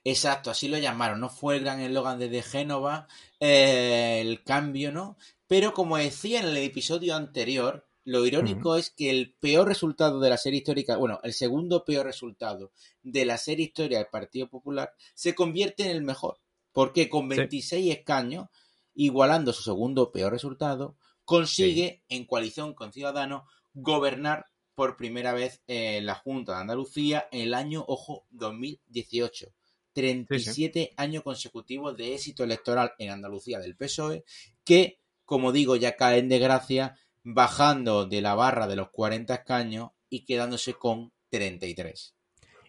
Exacto, 0.03 0.51
así 0.51 0.67
lo 0.67 0.77
llamaron, 0.77 1.21
¿no? 1.21 1.29
Fue 1.29 1.55
el 1.55 1.63
gran 1.63 1.79
eslogan 1.79 2.19
de, 2.19 2.41
Génova, 2.43 3.07
eh, 3.39 4.19
el 4.19 4.43
cambio, 4.43 4.91
¿no? 4.91 5.17
Pero 5.47 5.73
como 5.73 5.95
decía 5.95 6.41
en 6.41 6.47
el 6.47 6.57
episodio 6.57 7.15
anterior, 7.15 7.87
lo 8.03 8.25
irónico 8.25 8.75
es 8.75 8.89
que 8.89 9.09
el 9.09 9.35
peor 9.39 9.69
resultado 9.69 10.19
de 10.19 10.29
la 10.29 10.37
serie 10.37 10.59
histórica, 10.59 10.97
bueno, 10.97 11.21
el 11.23 11.33
segundo 11.33 11.85
peor 11.85 12.05
resultado 12.05 12.71
de 13.01 13.23
la 13.23 13.37
serie 13.37 13.67
historia 13.67 13.99
del 13.99 14.07
Partido 14.07 14.49
Popular 14.49 14.93
se 15.13 15.33
convierte 15.33 15.83
en 15.83 15.91
el 15.91 16.03
mejor, 16.03 16.39
porque 16.73 17.09
con 17.09 17.29
26 17.29 17.95
escaños, 17.95 18.49
igualando 18.93 19.53
su 19.53 19.63
segundo 19.63 20.11
peor 20.11 20.33
resultado, 20.33 20.97
consigue, 21.23 22.03
en 22.09 22.25
coalición 22.25 22.73
con 22.73 22.91
Ciudadanos, 22.91 23.43
gobernar 23.73 24.45
por 24.75 24.97
primera 24.97 25.33
vez 25.33 25.61
en 25.67 26.05
la 26.05 26.15
Junta 26.15 26.53
de 26.53 26.61
Andalucía 26.61 27.27
en 27.31 27.41
el 27.41 27.53
año, 27.53 27.83
ojo, 27.87 28.25
2018. 28.31 29.47
37 29.93 30.93
años 30.97 31.23
consecutivos 31.23 31.95
de 31.95 32.13
éxito 32.13 32.43
electoral 32.43 32.93
en 32.99 33.11
Andalucía 33.11 33.59
del 33.59 33.77
PSOE, 33.77 34.25
que, 34.65 34.99
como 35.23 35.53
digo, 35.53 35.77
ya 35.77 35.95
cae 35.95 36.19
en 36.19 36.27
desgracia, 36.27 36.97
bajando 37.23 38.05
de 38.05 38.21
la 38.21 38.35
barra 38.35 38.67
de 38.67 38.75
los 38.75 38.89
40 38.89 39.33
escaños 39.33 39.91
y 40.09 40.25
quedándose 40.25 40.73
con 40.73 41.13
33. 41.29 42.13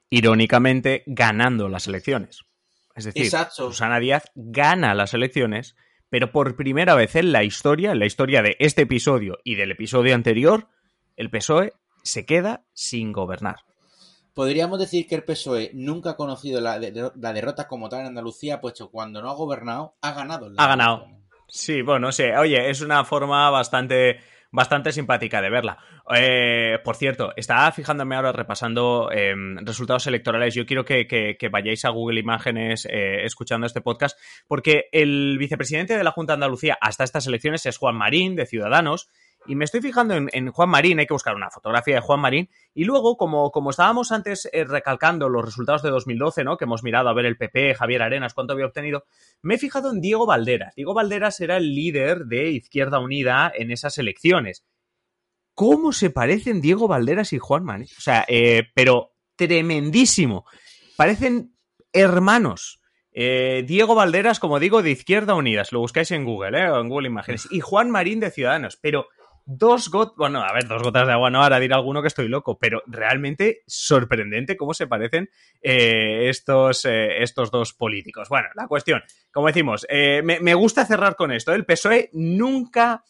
Irónicamente, 0.08 1.02
ganando 1.06 1.68
las 1.68 1.88
elecciones. 1.88 2.44
Es 2.94 3.04
decir, 3.04 3.30
Susana 3.50 3.98
Díaz 3.98 4.30
gana 4.34 4.94
las 4.94 5.12
elecciones, 5.12 5.74
pero 6.08 6.30
por 6.30 6.56
primera 6.56 6.94
vez 6.94 7.16
en 7.16 7.32
la 7.32 7.42
historia, 7.42 7.90
en 7.90 7.98
la 7.98 8.06
historia 8.06 8.40
de 8.40 8.56
este 8.60 8.82
episodio 8.82 9.38
y 9.44 9.56
del 9.56 9.72
episodio 9.72 10.14
anterior, 10.14 10.68
el 11.16 11.28
PSOE 11.28 11.74
se 12.06 12.24
queda 12.24 12.64
sin 12.72 13.12
gobernar. 13.12 13.56
Podríamos 14.34 14.78
decir 14.78 15.06
que 15.06 15.14
el 15.14 15.24
PSOE 15.24 15.70
nunca 15.74 16.10
ha 16.10 16.16
conocido 16.16 16.60
la, 16.60 16.78
derrota 16.78 17.66
como 17.66 17.88
tal 17.88 18.00
en 18.00 18.06
Andalucía, 18.06 18.60
puesto 18.60 18.86
que 18.86 18.92
cuando 18.92 19.22
no 19.22 19.30
ha 19.30 19.34
gobernado, 19.34 19.96
ha 20.02 20.12
ganado. 20.12 20.52
ha 20.56 20.66
ganado. 20.66 21.06
Sí, 21.48 21.82
bueno, 21.82 22.00
no 22.00 22.12
sé. 22.12 22.36
Oye, 22.36 22.68
es 22.68 22.80
una 22.80 23.04
forma 23.04 23.48
bastante 23.50 24.18
bastante 24.50 24.92
simpática 24.92 25.42
de 25.42 25.50
verla. 25.50 25.78
Eh, 26.16 26.78
por 26.84 26.96
cierto, 26.96 27.32
estaba 27.36 27.70
fijándome 27.72 28.16
ahora 28.16 28.32
repasando 28.32 29.10
em, 29.12 29.58
resultados 29.58 30.06
electorales. 30.06 30.54
Yo 30.54 30.66
quiero 30.66 30.84
que, 30.84 31.36
vayáis 31.50 31.84
a 31.84 31.90
Google 31.90 32.20
Imágenes 32.20 32.86
eh, 32.90 33.24
escuchando 33.24 33.66
este 33.66 33.80
podcast, 33.80 34.18
porque 34.46 34.86
el 34.92 35.36
vicepresidente 35.38 35.96
de 35.96 36.04
la 36.04 36.12
Junta 36.12 36.32
de 36.32 36.36
Andalucía 36.36 36.78
hasta 36.80 37.04
estas 37.04 37.26
elecciones 37.26 37.66
es 37.66 37.76
Juan 37.76 37.96
Marín, 37.96 38.36
de 38.36 38.46
Ciudadanos, 38.46 39.10
y 39.46 39.54
me 39.54 39.64
estoy 39.64 39.80
fijando 39.80 40.14
en, 40.14 40.50
Juan 40.50 40.68
Marín, 40.68 40.98
hay 40.98 41.06
que 41.06 41.14
buscar 41.14 41.34
una 41.34 41.50
fotografía 41.50 41.96
de 41.96 42.00
Juan 42.00 42.20
Marín, 42.20 42.48
y 42.74 42.84
luego, 42.84 43.16
como, 43.16 43.50
como 43.50 43.70
estábamos 43.70 44.12
antes 44.12 44.48
eh, 44.52 44.64
recalcando 44.64 45.28
los 45.28 45.44
resultados 45.44 45.82
de 45.82 45.90
2012, 45.90 46.44
¿no? 46.44 46.56
Que 46.56 46.64
hemos 46.64 46.82
mirado 46.82 47.08
a 47.08 47.14
ver 47.14 47.26
el 47.26 47.36
PP, 47.36 47.74
Javier 47.74 48.02
Arenas, 48.02 48.34
cuánto 48.34 48.52
había 48.52 48.66
obtenido, 48.66 49.04
me 49.42 49.54
he 49.54 49.58
fijado 49.58 49.90
en 49.90 50.00
Diego 50.00 50.26
Valderas. 50.26 50.74
Diego 50.74 50.94
Valderas 50.94 51.40
era 51.40 51.56
el 51.56 51.74
líder 51.74 52.26
de 52.26 52.50
Izquierda 52.50 52.98
Unida 52.98 53.52
en 53.54 53.70
esas 53.70 53.98
elecciones. 53.98 54.64
¿Cómo 55.54 55.92
se 55.92 56.10
parecen 56.10 56.60
Diego 56.60 56.86
Valderas 56.86 57.32
y 57.32 57.38
Juan 57.38 57.64
Marín? 57.64 57.88
O 57.96 58.00
sea, 58.00 58.24
eh, 58.28 58.64
pero 58.74 59.14
tremendísimo. 59.36 60.44
Parecen 60.96 61.56
hermanos. 61.92 62.80
Eh, 63.18 63.64
Diego 63.66 63.94
Valderas, 63.94 64.38
como 64.38 64.60
digo, 64.60 64.82
de 64.82 64.90
Izquierda 64.90 65.34
Unida. 65.34 65.62
lo 65.70 65.80
buscáis 65.80 66.10
en 66.10 66.24
Google, 66.26 66.58
¿eh? 66.60 66.68
O 66.68 66.80
en 66.80 66.90
Google 66.90 67.08
Imágenes. 67.08 67.48
Y 67.50 67.60
Juan 67.60 67.90
Marín 67.90 68.20
de 68.20 68.30
Ciudadanos. 68.30 68.76
Pero 68.76 69.08
dos 69.46 69.88
gotas, 69.90 70.16
bueno, 70.16 70.42
a 70.42 70.52
ver, 70.52 70.66
dos 70.66 70.82
gotas 70.82 71.06
de 71.06 71.12
agua 71.12 71.30
no, 71.30 71.42
ahora 71.42 71.60
dirá 71.60 71.76
alguno 71.76 72.02
que 72.02 72.08
estoy 72.08 72.28
loco, 72.28 72.58
pero 72.58 72.82
realmente 72.86 73.62
sorprendente 73.66 74.56
cómo 74.56 74.74
se 74.74 74.88
parecen 74.88 75.30
eh, 75.62 76.28
estos, 76.28 76.84
eh, 76.84 77.22
estos 77.22 77.52
dos 77.52 77.72
políticos. 77.72 78.28
Bueno, 78.28 78.48
la 78.54 78.66
cuestión, 78.66 79.02
como 79.32 79.46
decimos, 79.46 79.86
eh, 79.88 80.20
me, 80.22 80.54
gusta 80.54 80.84
cerrar 80.84 81.14
con 81.14 81.30
esto. 81.30 81.54
El 81.54 81.64
PSOE 81.64 82.10
nunca 82.12 83.04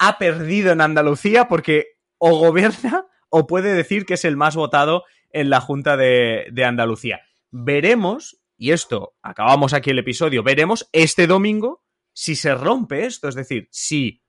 ha 0.00 0.18
perdido 0.18 0.72
en 0.72 0.80
Andalucía 0.80 1.46
porque 1.46 1.98
o 2.18 2.36
gobierna 2.36 3.06
o 3.30 3.46
puede 3.46 3.72
decir 3.72 4.04
que 4.04 4.14
es 4.14 4.24
el 4.24 4.36
más 4.36 4.56
votado 4.56 5.04
en 5.30 5.48
la 5.48 5.60
Junta 5.60 5.96
de, 5.96 6.48
de 6.50 6.64
Andalucía. 6.64 7.20
Veremos, 7.50 8.42
y 8.56 8.72
esto, 8.72 9.14
acabamos 9.22 9.72
aquí 9.72 9.90
el 9.90 9.98
episodio, 10.00 10.42
veremos 10.42 10.88
este 10.92 11.28
domingo 11.28 11.84
si 12.12 12.34
se 12.34 12.52
rompe 12.52 13.06
esto, 13.06 13.28
es 13.28 13.36
decir, 13.36 13.68
si 13.70 14.22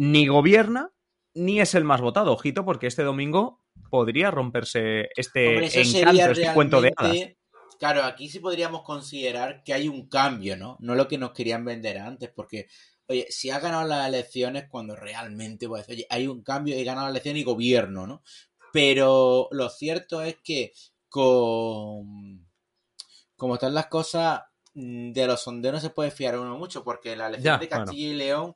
ni 0.00 0.26
gobierna 0.26 0.94
ni 1.34 1.60
es 1.60 1.74
el 1.74 1.84
más 1.84 2.00
votado. 2.00 2.32
Ojito, 2.32 2.64
porque 2.64 2.86
este 2.86 3.02
domingo 3.02 3.60
podría 3.90 4.30
romperse 4.30 5.10
este 5.14 5.66
encanto, 5.66 6.30
este 6.30 6.54
cuento 6.54 6.80
de 6.80 6.92
hadas. 6.96 7.16
Claro, 7.78 8.04
aquí 8.04 8.30
sí 8.30 8.40
podríamos 8.40 8.82
considerar 8.82 9.62
que 9.62 9.74
hay 9.74 9.88
un 9.88 10.08
cambio, 10.08 10.56
¿no? 10.56 10.78
No 10.80 10.94
lo 10.94 11.06
que 11.06 11.18
nos 11.18 11.32
querían 11.32 11.66
vender 11.66 11.98
antes, 11.98 12.30
porque, 12.34 12.68
oye, 13.08 13.26
si 13.28 13.50
ha 13.50 13.60
ganado 13.60 13.86
las 13.86 14.08
elecciones 14.08 14.68
cuando 14.70 14.96
realmente, 14.96 15.68
pues, 15.68 15.86
oye, 15.88 16.06
hay 16.08 16.26
un 16.26 16.42
cambio, 16.42 16.76
he 16.76 16.84
ganado 16.84 17.06
la 17.06 17.12
elección 17.12 17.36
y 17.36 17.44
gobierno, 17.44 18.06
¿no? 18.06 18.22
Pero 18.72 19.48
lo 19.50 19.68
cierto 19.68 20.22
es 20.22 20.36
que 20.42 20.72
con... 21.10 22.48
Como 23.36 23.54
están 23.54 23.74
las 23.74 23.86
cosas, 23.86 24.42
mm, 24.74 25.12
de 25.12 25.26
los 25.26 25.42
sondeos 25.42 25.74
no 25.74 25.80
se 25.80 25.90
puede 25.90 26.10
fiar 26.10 26.38
uno 26.38 26.56
mucho, 26.56 26.84
porque 26.84 27.16
la 27.16 27.28
elección 27.28 27.60
de 27.60 27.68
Castilla 27.68 28.08
y 28.08 28.14
León 28.14 28.54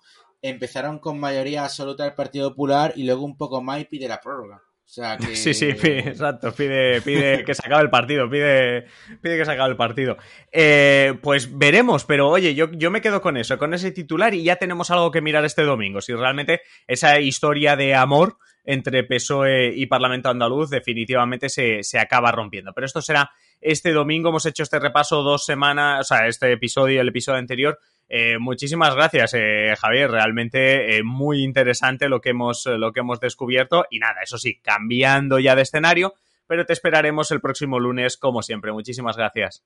empezaron 0.51 0.99
con 0.99 1.19
mayoría 1.19 1.65
absoluta 1.65 2.05
del 2.05 2.13
Partido 2.13 2.51
Popular 2.51 2.93
y 2.97 3.05
luego 3.05 3.25
un 3.25 3.37
poco 3.37 3.63
más 3.63 3.81
y 3.81 3.87
pide 3.87 4.07
la 4.07 4.21
prórroga. 4.21 4.57
O 4.57 4.89
sea 4.89 5.17
que... 5.19 5.35
Sí, 5.35 5.55
sí, 5.55 5.69
exacto, 5.71 6.53
pide, 6.53 7.01
pide 7.01 7.45
que 7.45 7.55
se 7.55 7.63
acabe 7.65 7.83
el 7.83 7.91
partido, 7.91 8.29
pide, 8.29 8.85
pide 9.23 9.39
que 9.39 9.45
se 9.47 9.53
acabe 9.53 9.71
el 9.71 9.77
partido. 9.77 10.19
Eh, 10.53 11.15
pues 11.23 11.57
veremos, 11.57 12.05
pero 12.05 12.29
oye, 12.29 12.55
yo, 12.55 12.71
yo 12.73 12.91
me 12.91 13.01
quedo 13.01 13.23
con 13.23 13.39
eso, 13.39 13.57
con 13.57 13.73
ese 13.73 13.91
titular 13.91 14.35
y 14.35 14.45
ya 14.45 14.57
tenemos 14.57 14.91
algo 14.91 15.11
que 15.11 15.23
mirar 15.23 15.47
este 15.47 15.63
domingo. 15.63 16.03
Si 16.03 16.13
realmente 16.13 16.61
esa 16.87 17.19
historia 17.21 17.75
de 17.75 17.95
amor 17.95 18.37
entre 18.67 19.05
PSOE 19.05 19.73
y 19.75 19.87
Parlamento 19.87 20.29
Andaluz 20.29 20.69
definitivamente 20.69 21.49
se, 21.49 21.83
se 21.83 21.99
acaba 21.99 22.33
rompiendo. 22.33 22.73
Pero 22.75 22.87
esto 22.87 23.01
será 23.01 23.31
este 23.63 23.93
domingo, 23.93 24.29
hemos 24.29 24.45
hecho 24.45 24.63
este 24.63 24.79
repaso 24.79 25.23
dos 25.23 25.47
semanas, 25.47 26.01
o 26.01 26.05
sea, 26.05 26.27
este 26.27 26.53
episodio 26.53 26.97
y 26.97 26.99
el 26.99 27.09
episodio 27.09 27.39
anterior 27.39 27.79
eh, 28.09 28.39
muchísimas 28.39 28.95
gracias, 28.95 29.35
eh, 29.35 29.75
Javier. 29.79 30.11
Realmente 30.11 30.97
eh, 30.97 31.03
muy 31.03 31.43
interesante 31.43 32.09
lo 32.09 32.21
que, 32.21 32.31
hemos, 32.31 32.67
lo 32.67 32.93
que 32.93 33.01
hemos 33.01 33.21
descubierto. 33.21 33.87
Y 33.91 33.99
nada, 33.99 34.23
eso 34.23 34.39
sí, 34.39 34.61
cambiando 34.61 35.39
ya 35.39 35.57
de 35.57 35.63
escenario, 35.63 36.15
pero 36.47 36.67
te 36.67 36.73
esperaremos 36.73 37.31
el 37.31 37.41
próximo 37.41 37.81
lunes, 37.81 38.17
como 38.17 38.43
siempre. 38.43 38.73
Muchísimas 38.73 39.17
gracias. 39.17 39.65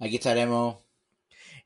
Aquí 0.00 0.16
estaremos. 0.16 0.78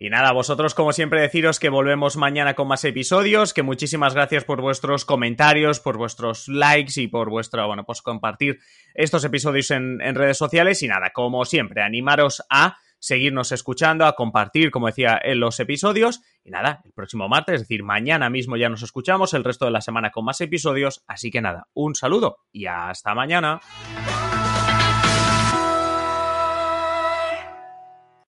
Y 0.03 0.09
nada, 0.09 0.33
vosotros 0.33 0.75
como 0.75 0.95
siempre 0.95 1.21
deciros 1.21 1.61
que 1.61 1.69
volvemos 1.69 2.17
mañana 2.17 2.55
con 2.55 2.67
más 2.67 2.83
episodios, 2.87 3.53
que 3.53 3.63
muchísimas 3.63 4.15
gracias 4.15 4.45
por 4.45 4.63
vuestros 4.63 5.05
comentarios, 5.05 5.79
por 5.79 5.99
vuestros 5.99 6.49
likes 6.49 6.99
y 6.99 7.07
por 7.07 7.29
vuestro, 7.29 7.67
bueno, 7.67 7.85
pues 7.85 8.01
compartir 8.01 8.61
estos 8.95 9.25
episodios 9.25 9.71
en, 9.71 10.01
en 10.01 10.15
redes 10.15 10.39
sociales. 10.39 10.83
Y 10.83 10.89
nada, 10.89 11.11
como 11.11 11.45
siempre, 11.45 11.83
animaros 11.83 12.43
a 12.49 12.79
seguirnos 13.01 13.51
escuchando, 13.51 14.07
a 14.07 14.15
compartir, 14.15 14.71
como 14.71 14.87
decía, 14.87 15.19
en 15.21 15.41
los 15.41 15.59
episodios. 15.59 16.21
Y 16.45 16.51
nada, 16.51 16.81
el 16.85 16.93
próximo 16.93 17.29
martes, 17.29 17.57
es 17.57 17.61
decir, 17.63 17.83
mañana 17.83 18.31
mismo 18.31 18.57
ya 18.57 18.69
nos 18.69 18.83
escuchamos, 18.83 19.35
el 19.35 19.43
resto 19.43 19.65
de 19.65 19.73
la 19.73 19.81
semana 19.81 20.11
con 20.11 20.25
más 20.25 20.41
episodios. 20.41 21.03
Así 21.09 21.31
que 21.31 21.41
nada, 21.41 21.67
un 21.75 21.95
saludo 21.95 22.39
y 22.53 22.67
hasta 22.67 23.15
mañana. 23.15 23.61